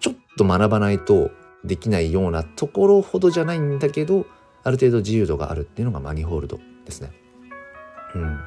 [0.00, 1.30] ちょっと学ばないと
[1.62, 4.26] できないようなところほどじゃないんだけど
[4.64, 7.12] ある程度自由度があるっていうのがマニホールドですね。
[8.14, 8.40] うん、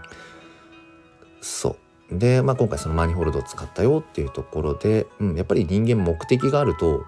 [1.41, 1.77] そ
[2.11, 2.17] う。
[2.17, 7.03] で、まあ、今回そのマニホールドを使ったよっていうところで、うん、やっぱり人間目的があると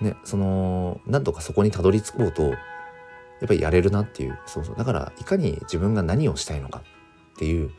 [0.00, 2.50] ねそのなんとかそこにたどり着こうとや
[3.44, 4.76] っぱりやれるなっていうそうそう。
[4.76, 6.82] だからいかに自分が何をしたいのか
[7.34, 7.70] っていう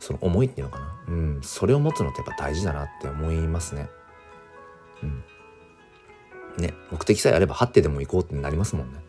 [0.00, 3.88] その思いっていうのかな、うん、それを持つのってやっぱ大事だなって思いますね。
[5.02, 5.24] うん。
[6.58, 9.00] ね、目的さえあれば張ってでも行こうってなりますもんね。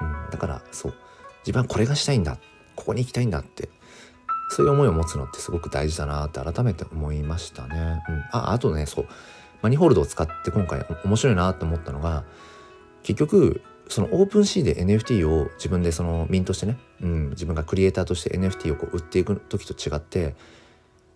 [0.00, 0.94] うん、だからそう。
[1.42, 2.38] 自分はこれがしたいんだ。
[2.74, 3.68] ここに行きたいんだって。
[4.50, 8.02] そういう思いを持つのってすごく大事だなって改めて思いましたね。
[8.08, 9.06] うん、ああとねそう。
[9.62, 12.24] マニホールドを使って今回面白いなと思ったのが
[13.02, 20.34] 結局そのオープンシーで NFT を自分でそのミントしてね、うん、自分がクリエイターとして NFT をこう売っていく時と違って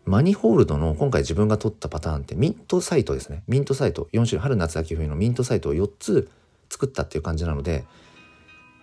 [0.06, 3.42] マニホールドの今回自分が取ったパターンってミントサイトですね。
[3.48, 6.30] ミントサイト、4種類、春夏秋冬のミントサイトを4つ
[6.70, 7.84] 作ったっていう感じなので、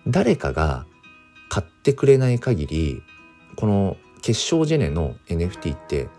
[0.05, 0.85] 誰かが
[1.47, 3.01] 買ってくれない限り、
[3.55, 6.09] この結晶ジェネの NFT って、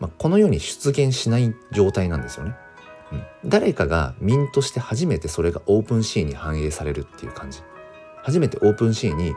[0.00, 2.56] まあ、このように出現しない状態なんですよね。
[3.44, 7.60] 誰かがミントして初めてそれが OpenSea に反映されるっていう感じ。
[8.22, 9.34] 初めて OpenSea に、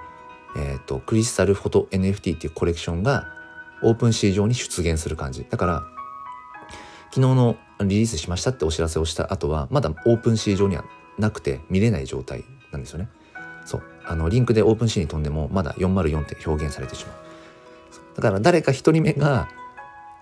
[0.56, 3.28] え、ー、と、 Crystal Photo NFT っていうコレクションが
[3.84, 5.46] OpenSea 上に出現する感じ。
[5.50, 5.84] だから
[7.10, 10.84] 昨日のリリースしましたってお知らせをした後はまだ OpenSea 上には
[11.18, 13.10] なくて見れない状態なんですよね。
[13.66, 13.84] そう。
[14.06, 17.16] あのリンクで OpenSea に飛んでもまだ404って表現されてしまう。
[18.16, 19.50] だから誰か一人目が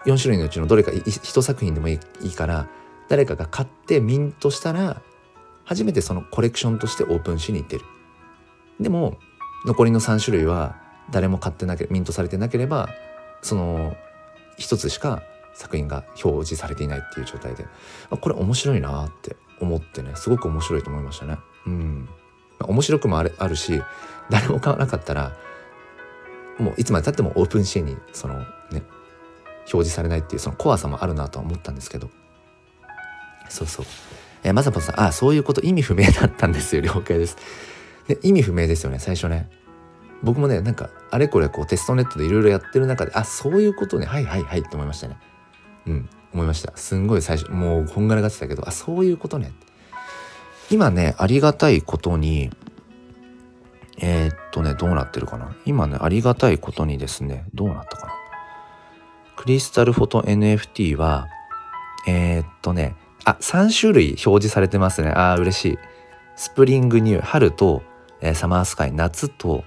[0.05, 2.67] 4種類のうちのどれか1作品でもいいから
[3.09, 5.01] 誰かが買ってミントしたら
[5.65, 7.85] 初めてそのコレクションとしてオープンしに行ってる。
[8.79, 9.17] でも
[9.65, 10.75] 残りの3種類は
[11.11, 12.89] 誰も買ってなけミントされてなければ
[13.41, 13.95] その
[14.57, 15.23] 一つしか
[15.53, 17.65] 作品が表示されていないっていう状態で。
[18.09, 20.15] これ面白いなって思ってね。
[20.15, 21.37] すごく面白いと思いましたね。
[21.67, 22.09] うん。
[22.59, 23.81] 面白くもあるあるし
[24.29, 25.33] 誰も買わなかったら
[26.57, 28.39] もういつまでたってもオープンシーンにその
[28.71, 28.83] ね
[29.59, 32.09] 表示されないっていうその怖さもあるなとは思ったんですけど。
[33.53, 33.85] そうそう。
[34.43, 37.37] えー、まさぽさんあそういうこと意味不明だったんですよ了解です。
[38.07, 39.49] で意味不明ですよね最初ね。
[40.23, 44.05] 僕もねなんかあれこれこうテストネットでいろいろやってる中であそういうことね。
[44.05, 45.17] はいはいはいって思いましたね。
[45.85, 46.75] うん思いました。
[46.75, 49.51] すんごい最初もうこんがらがってたけどあそういうことね。
[50.71, 52.49] 今ねありがたいことに
[53.99, 55.55] えー、っとねどうなってるかな。
[55.65, 58.13] 今ねありがたいことにですねどうなったかな。
[59.35, 61.27] Crystal Photo NFT は
[62.07, 62.95] えー、っとね
[63.25, 65.09] あ3種類表示されてますね。
[65.09, 65.79] ああ嬉しい。
[66.35, 67.83] Spring New 春と、
[68.21, 69.63] えー、 Summer Sky 夏と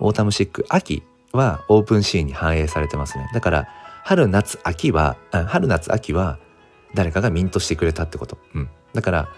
[0.00, 3.28] Autumn Chic 秋は OpenSea に反映されてますね。
[3.32, 3.68] だから
[4.04, 6.38] 春夏秋は春夏秋は
[6.94, 9.28] 誰かがミントしてくれたってこと、うん、だから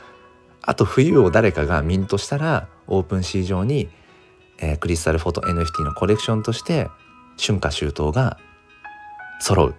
[0.62, 3.88] あと冬を誰かがミントしたらオープンシー上に、
[4.58, 6.88] えー、クリスタルフォト NFT のコレクションとして
[7.38, 8.38] 春夏秋冬が
[9.40, 9.74] 揃う。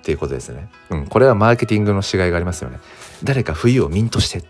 [0.00, 0.68] っていうことですね。
[0.88, 2.78] うん、これはマーケティングの違いがありますよね。
[3.22, 4.42] 誰か冬をミントして。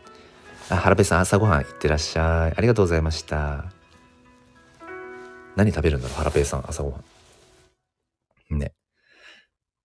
[0.69, 2.55] あ、原部さん朝ごはん行ってらっしゃい。
[2.57, 3.65] ありがとうございました。
[5.57, 6.99] 何食べるんだろう原部さん朝ごは
[8.53, 8.59] ん。
[8.59, 8.73] ね。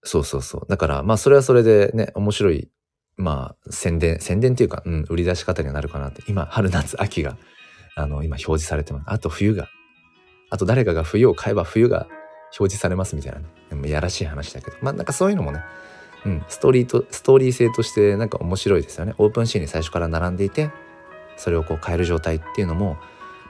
[0.04, 0.66] そうそうそう。
[0.70, 2.70] だから、まあ、それはそれでね、面白い、
[3.18, 6.22] まあ、宣伝、宣伝っていうか、うん、売り出し方にはなるかなって。
[6.28, 7.38] 今、春、夏、秋が、
[7.96, 9.04] あの、今表示されてます。
[9.08, 9.68] あと、冬が。
[10.52, 12.08] あと、誰かが冬を買えば冬が
[12.58, 13.46] 表示されますみたいなね。
[13.70, 14.78] でもやらしい話だけど。
[14.82, 15.62] まあ、なんかそういうのもね、
[16.26, 19.14] うん、ストーリーと、ストーリー性としてなんか面白いですよね。
[19.18, 20.72] オープンシーンに最初から並んでいて、
[21.38, 22.94] それをこう変える状態っていうのも、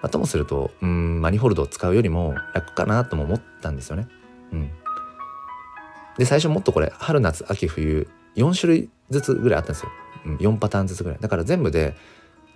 [0.02, 4.08] まあ、ともすると、うん、マニホールドを使うよりも楽かなとも思ったんですよね。
[4.52, 4.72] うん。
[6.18, 9.92] で最初もっとこれ春夏秋冬4種類ずつぐらいあったんですよ、
[10.26, 11.96] うん、4パターンずつぐらいだから全部で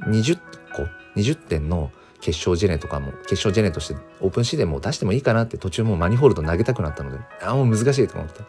[0.02, 0.38] 20
[0.76, 0.84] 個
[1.20, 1.92] 20点の
[2.22, 8.42] 決勝ジェネとかも決勝ジェネとしてオープンシーでも出してもいいかなって途中もうマニホールド投げたくなったのであもう難しいと思って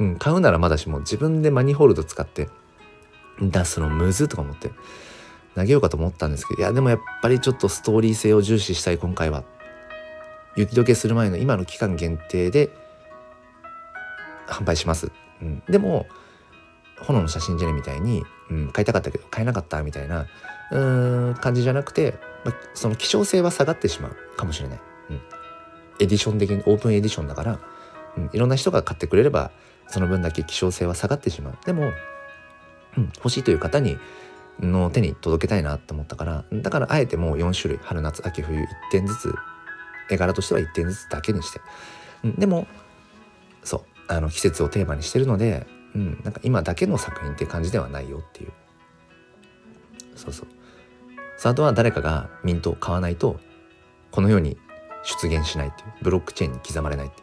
[0.00, 2.48] うん買うならまだしも自分でマニホールド使って
[3.40, 4.70] 出すのむずとか思って
[5.54, 9.44] 投げようかと思ったんですけどいやでもやっぱりちょっとストーリー性を重視したい今回は
[10.56, 12.70] 雪解けする前の今の期間限定で
[14.46, 15.10] 販売します。
[15.42, 16.06] うん、でも
[17.00, 20.26] 炎の写真ジェネみたいに、うん、買いたかったけど買えなかったみたいな
[20.70, 22.14] うん感じじゃなくて、
[22.44, 24.80] まあ、その希少性は下がってしまうかもしれない。
[25.10, 25.16] うん、
[26.00, 27.60] エディション的にオープンエディションだから、
[28.16, 29.50] うん、いろんな人が買ってくれれば
[29.88, 31.58] その分だけ希少性は下がってしまう。
[31.64, 31.92] でも、
[32.96, 33.98] うん、欲しいという方に
[34.60, 39.34] の手に届けたいなと思ったからだからあえてもう4種類春夏秋冬1点ずつ
[40.10, 41.60] 絵柄としては1点ずつだけにして、
[42.22, 42.66] うん、でも
[43.64, 48.52] そうあの季節をテーマにしてるので、うん、なんか今だけの作品って感じではないよっていう。
[50.16, 50.46] そうそう。
[51.36, 53.38] サードは誰かがミントを買わないと
[54.10, 54.56] このように
[55.04, 55.92] 出現しないっていう。
[56.02, 57.22] ブロックチェーンに刻まれないって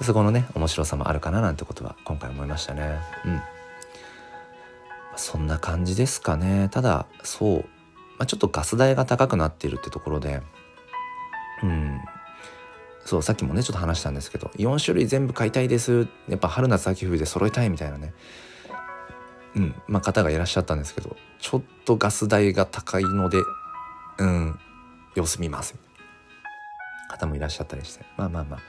[0.04, 2.98] そこのね面白さもあるかななんてことは今回思いましたね。
[3.24, 3.42] うん。
[5.16, 6.68] そんな感じですかね。
[6.70, 7.64] ただそう、ま
[8.20, 10.42] あ、ちょっとガス代が高くなっているってところで。
[11.62, 12.00] うん。
[13.04, 16.08] そうさっきもねちょっと話したんですけど4種類全部買いたいです。
[16.28, 18.12] やっぱ春夏秋冬で揃えたいみたいなね。
[19.54, 23.38] うんまあ方がいらっしゃったんですけどちょっとガス代が高いので
[24.18, 24.58] うん
[25.14, 25.74] 様子見ます
[27.08, 28.04] 方もいらっしゃったりして。
[28.16, 28.60] まあまあまあ。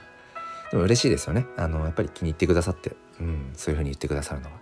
[0.70, 1.46] でも嬉しいですよね。
[1.56, 2.96] あのやっぱり気に入ってくださって。
[3.20, 4.58] うんそういうふうに言ってくださるのは、ま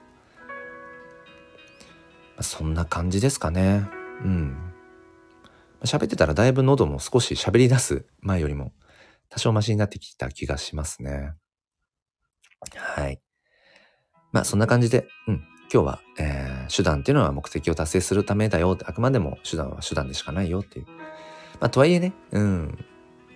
[2.38, 3.88] あ、そんな感じですかね。
[4.22, 4.56] うん。
[5.84, 8.72] 喋ってたらだいぶ喉も少し喋り出す前よりも
[9.32, 11.32] 多少マシになってきた気がしますね。
[12.76, 13.18] はい。
[14.30, 15.34] まあそんな感じで、うん、
[15.72, 20.86] 今日は、えー、手段っていうのは目的を達成するためだよって、あくまでも手段は手段でしかないよっていう。
[21.60, 22.84] まあとはいえね、うん、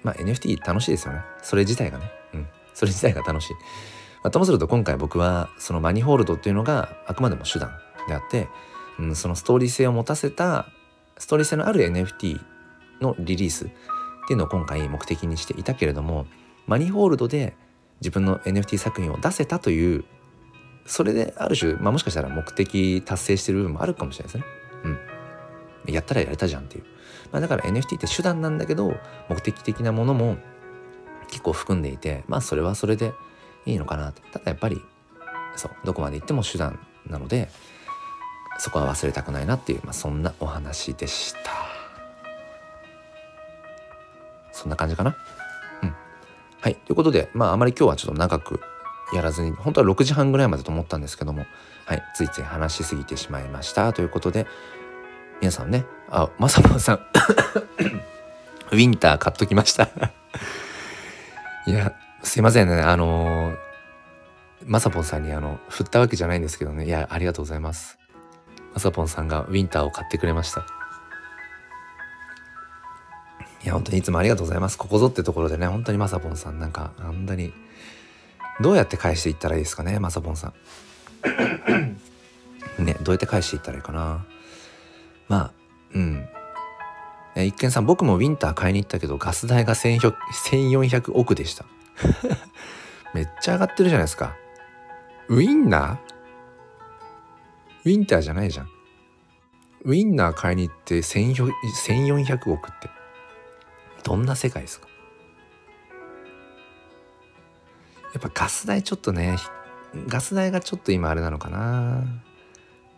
[0.03, 1.21] まあ NFT 楽しいですよね。
[1.43, 2.11] それ自体がね。
[2.35, 3.53] うん、それ自体が楽しい。
[4.23, 7.71] まあ、ともすると今回僕はそのマニホールドっていうのがあくまでも手段
[8.07, 8.49] であって、
[8.99, 10.69] うん、そのストーリー性を持たせた、
[11.17, 12.39] ストーリー性のある NFT
[13.01, 13.71] のリリース
[14.27, 16.27] っていうのを今回目的にしていたけれども
[16.67, 17.55] マニホールドで
[18.01, 20.05] 自分の NFT 作品を出せたという
[20.85, 24.45] それである種、まあ、もしかしたら目的達成してる部分もあるかもしれないですね。
[25.87, 25.95] うん。
[25.95, 26.85] やったらやれたじゃんっていう。
[27.31, 28.95] まあ、だから NFT って手段なんだけど
[29.29, 30.37] 目的的なものも
[31.29, 33.13] 結構含んでいてまあそれはそれで
[33.65, 34.81] いいのかなとただやっぱり
[35.57, 37.49] そうどこまで行っても手段なので
[38.59, 41.76] そこは忘れたくないなっていう、まあ、そんなお話でした
[44.57, 45.17] そんな感じかな？
[45.83, 45.95] うん。
[46.61, 46.75] はい。
[46.75, 48.61] ということでまああまり今日はちょっと長く
[49.15, 51.47] やらずに本当は6時半ぐらいまでと思ったんですけども
[51.85, 52.03] はい。
[52.17, 53.93] ついつい話しすぎてしまいました。
[53.93, 54.47] ということで
[55.41, 57.01] 皆さんねあまさぽんさん。
[58.73, 59.91] ウィンター買っときました。
[61.67, 61.93] いや
[62.23, 62.81] すいませんね。
[62.81, 63.57] あのー、
[64.65, 66.87] まさぽんさんにあの振ったわけじゃないんですけどね。
[66.87, 67.99] いやありがとうございます。
[68.75, 70.67] まさぽんさんがウィンターを買ってくれました。
[73.67, 74.79] いや本当にいつもありがとうございます。
[74.79, 77.53] ここぞってところでね本当にまさぽんさんなんかあんなに
[78.61, 80.53] どうやって返していったらいいですかねまさぽんさ
[82.79, 82.79] ん。
[82.85, 84.25] ねどうやって返していったらいいかな。
[85.29, 85.51] まあ
[85.95, 86.29] うん。
[87.35, 91.65] え一見さん僕もウィンター買いに行ったけどガス代が1400億でした。
[93.15, 94.37] めっちゃ上がってるじゃないですか。
[95.27, 95.97] ウィンナー？
[97.87, 98.69] ウィンターじゃないじゃん。
[99.83, 102.96] ウィンナー買いに行って1400億って。
[104.07, 104.87] どんな世界ですか？
[108.15, 109.37] やっぱガス代ちょっとね
[110.07, 112.05] ガス代がちょっと今あれなのかな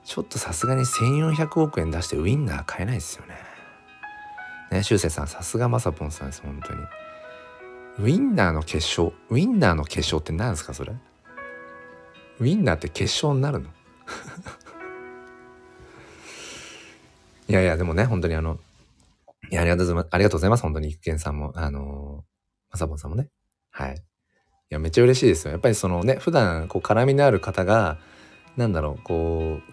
[0.04, 3.34] ちょっとさすがに1400億円出してウィンナー買えないですよね
[4.70, 6.80] ね、しゅうせいさん、さすがまさぽんさんです、本当に。
[8.00, 9.14] ウィンナーの結晶。
[9.30, 10.92] ウィンナーの結晶って何ですか、それ？
[12.38, 13.70] ウィンナーって結晶になるの？
[17.48, 18.58] いやいや、でもね、本当にあの、
[19.50, 20.08] いや、ありがとうございます。
[20.10, 20.62] ありがとうございます。
[20.62, 22.24] 本当に、育賢さんも、あの
[22.70, 23.28] まさぽんさんもね。
[23.70, 23.94] はい。
[23.94, 23.98] い
[24.70, 25.52] や、めっちゃ嬉しいですよ。
[25.52, 27.98] やっぱりそのね、普段、こう、絡みのある方が、
[28.56, 29.72] なんだろう、こう、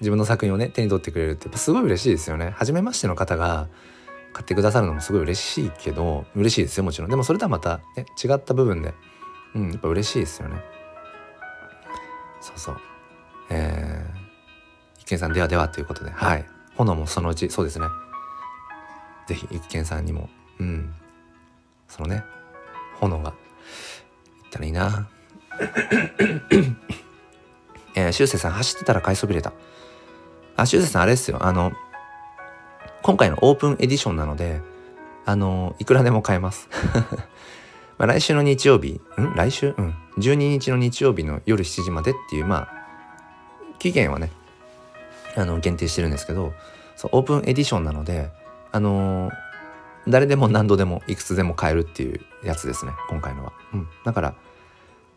[0.00, 2.50] 自分の作品をね、手に取ってくれるって、やっぱすごい嬉しいですよね。
[2.56, 3.68] 初めましての方が、
[4.34, 8.92] 買ってくださるのもすごい嬉しいけど嬉しいですよもちろんでもそれとはまた、ね、違った部分で
[9.54, 10.56] うんやっぱ嬉しいですよね
[12.40, 12.80] そうそう
[13.50, 16.44] えー、一見さんではではということではい
[16.76, 17.86] 炎もそのうちそうですね
[19.26, 20.94] 是非一見さんにもうん。
[21.88, 22.24] そのね
[23.00, 23.34] 炎がいっ
[24.50, 25.08] たらいいな。
[27.94, 29.52] えー、しゅうせいさん走ってたら買いそびれた。
[30.56, 31.38] あしゅうせいさんあれですよ。
[31.40, 31.72] あの
[33.02, 34.62] 今回のオープンエディションなので、
[35.26, 36.70] あの、いくらでも買えます。
[37.98, 39.34] まあ来週の日曜日、ん？
[39.36, 39.74] 来週？
[39.76, 39.94] うん。
[40.16, 42.68] 12日の日曜日の夜7時までっていう、まあ、
[43.78, 44.30] 期限はね、
[45.36, 46.54] あの、限定してるんですけど、
[46.96, 48.30] そう、オープンエディションなので、
[48.74, 49.32] あのー、
[50.08, 53.52] 誰でも何度でもいくつでも買えるっていうやつですね、今回のは。
[53.72, 53.88] うん。
[54.04, 54.34] だから、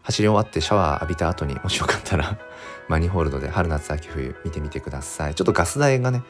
[0.03, 2.37] 走り終わってシャワー浴びた後にもしよかったら
[2.87, 5.33] マニホールドで春夏秋冬見てみてください。
[5.33, 6.21] ちょっとガス代がね、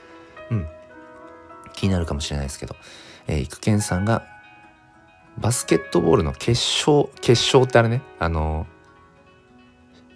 [0.50, 0.68] うん、
[1.74, 2.78] 気になるかもしれないですけど、
[3.28, 4.24] えー、育賢さんが
[5.38, 8.66] バスケットボールの決勝決勝ってあれねあの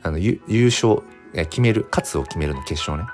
[0.01, 1.03] あの優勝
[1.34, 3.07] 決める勝つを決めるの決勝ね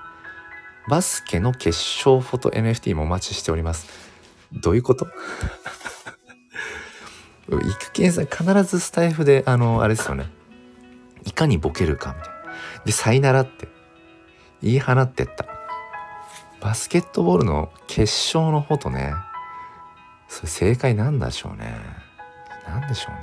[0.89, 3.87] バスケの決勝フォト NFT もお待ちしております。
[4.53, 5.07] どういうこと？
[7.49, 10.29] 育賢さん必ずスタイフであのあれですよね。
[11.25, 12.83] いかにボケるかみたいな。
[12.85, 13.67] でさいならって。
[14.61, 15.45] 言い放ってった。
[16.61, 18.01] バスケットボールの決
[18.35, 19.13] 勝のフォトね。
[20.27, 21.77] それ正解なんでしょうね。
[22.67, 23.21] なんでしょうね。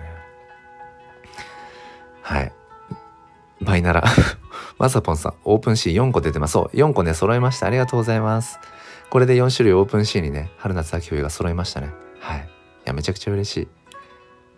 [2.22, 2.52] はい。
[3.60, 4.04] バイナラ。
[4.78, 6.52] まさぽんさん OpenSea 4個出てます。
[6.52, 7.66] そう4個ね揃いました。
[7.66, 8.58] ありがとうございます。
[9.10, 11.90] これで4種類 OpenSea にね春夏秋冬が揃いましたね。
[12.20, 12.40] はい。
[12.40, 12.42] い
[12.84, 13.68] やめちゃくちゃ嬉しい。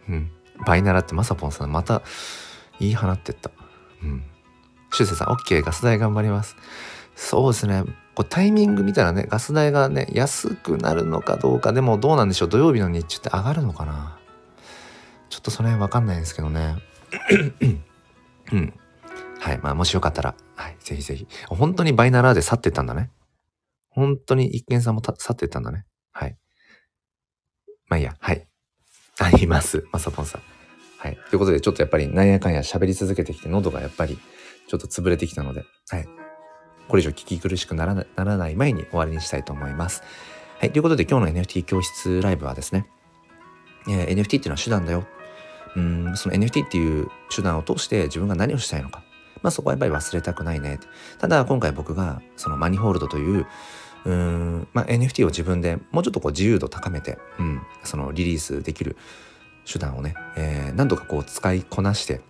[0.08, 0.30] うん。
[0.64, 2.02] バイナラってまさぽんさんまた
[2.80, 3.50] 言い放ってった。
[4.02, 4.24] うん。
[4.92, 6.56] しゅうせいさん OK ガス代頑張ります。
[7.14, 7.84] そうですね。
[8.14, 11.74] こうタイミング見たらねガス代がね安くなるのかどうか。
[11.74, 12.48] でもどうなんでしょう。
[12.48, 14.18] 土曜日の日中って上がるのかな。
[15.28, 16.76] ちょっとその辺わかんないんですけどね。
[18.52, 18.72] うん。
[19.40, 19.58] はい。
[19.58, 20.76] まあもしよかったらはい。
[20.80, 21.26] ぜひぜひ。
[21.48, 23.10] 本当にバイナラーで去ってったんだね。
[23.90, 25.84] 本当に一見さんも去ってったんだね。
[26.12, 26.36] はい。
[27.88, 28.14] まあいいや。
[28.18, 28.46] はい。
[29.18, 29.86] あります。
[29.92, 30.42] まさぽんさん。
[30.98, 31.18] はい。
[31.30, 34.18] ということでちょっとやっぱりなんやかんや喋り続けてきて喉がやっぱり
[34.68, 36.08] ちょっと潰れてきたのではい。
[36.88, 40.02] これ以上聞き苦しくならならない前に終わりにしたいと思います。
[40.58, 40.72] はい。
[40.72, 42.86] ということで今日の NFT 教室ライブはですね、
[43.88, 45.06] えー、NFT っていうのは手段だよ。
[45.76, 49.04] うん、その NFT っていう手段を通して自分が何をしたいのか。
[49.46, 50.80] まあそこはやっぱり忘れたくないね。
[51.20, 53.46] ただ今回僕がそのマニホールドという
[54.04, 58.96] うん、まあ、NFT を自分でもうちょっとこう自由度高めて、うん、そのリリースできる
[59.64, 62.20] 手段をね、えー、何とかこう使いこなして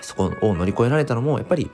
[0.00, 1.72] そこを乗り越えられたのもやっぱり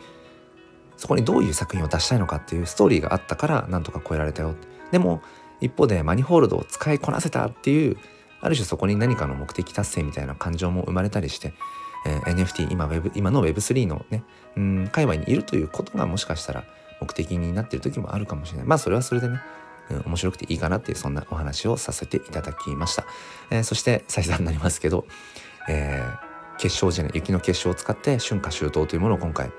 [0.97, 4.55] そこにどういう作品を出したいのかっていうストーリーがあったからなんとか超えられたよ
[4.93, 5.21] でも
[5.61, 7.99] 一方でマニホールドを使いこなせたっていう
[8.41, 11.55] ある種そこに何かの目的達成みたいな感情も生まれたりして、
[12.07, 14.23] えー、NFT 今 Web 今の Web3 のね
[14.57, 16.65] うん界隈にいるということがもしかしたら
[17.01, 18.67] 目的になっている時もあるかもしれない。
[18.67, 19.41] まあそれはそれでね
[19.91, 23.05] うん、面白くていいかなっていうそんなお話をさせていただきました、
[23.51, 25.05] えー、そして再三になりますけど、
[25.69, 29.53] えー、結晶じゃない雪の結晶を使って春夏秋冬というものを今回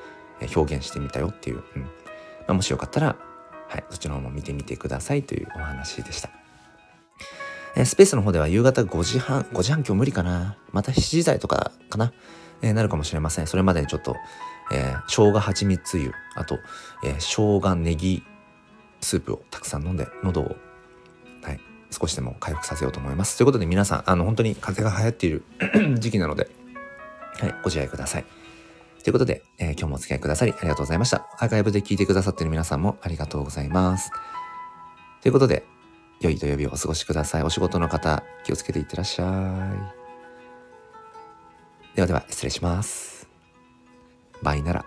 [0.56, 1.82] 表現してみたよっていう、うん。
[1.84, 1.90] ま
[2.48, 3.16] あ、もしよかったら、
[3.68, 6.30] はい、そっちの方も見てみてくださいというお話でした。
[7.76, 10.58] えー、スペースの方では夕方5時半、5時半今日無理かな。
[10.72, 12.14] また7時台とかかな。
[12.62, 13.48] えー、なるかもしれません。
[13.48, 14.16] それまでにちょっと、
[14.72, 16.58] えー、生姜蜂蜜湯、あと、
[17.04, 18.24] えー、生姜ネギ
[19.02, 20.56] スープをたくさん飲んで、喉を、
[21.44, 21.60] はい、
[21.92, 23.38] 少しでも回復させようと思います。
[23.38, 25.44] ということで皆さん、あの、本当に風が流行っている
[26.00, 26.50] 時期なので、
[27.40, 28.26] はい、ご自愛ください。
[29.04, 31.28] ということで、えー、今日もお付き合いくださりありがとうございました。
[31.38, 34.12] アーカイブで聞いてくださっている皆さんもありがとうございます。
[35.22, 35.66] ということで、
[36.22, 37.44] 良い土曜日をお過ごしください。
[37.44, 39.74] お仕事の方、気をつけていってらっしゃ
[41.94, 41.96] い。
[41.96, 43.28] ではでは、失礼します。
[44.42, 44.86] バイなら。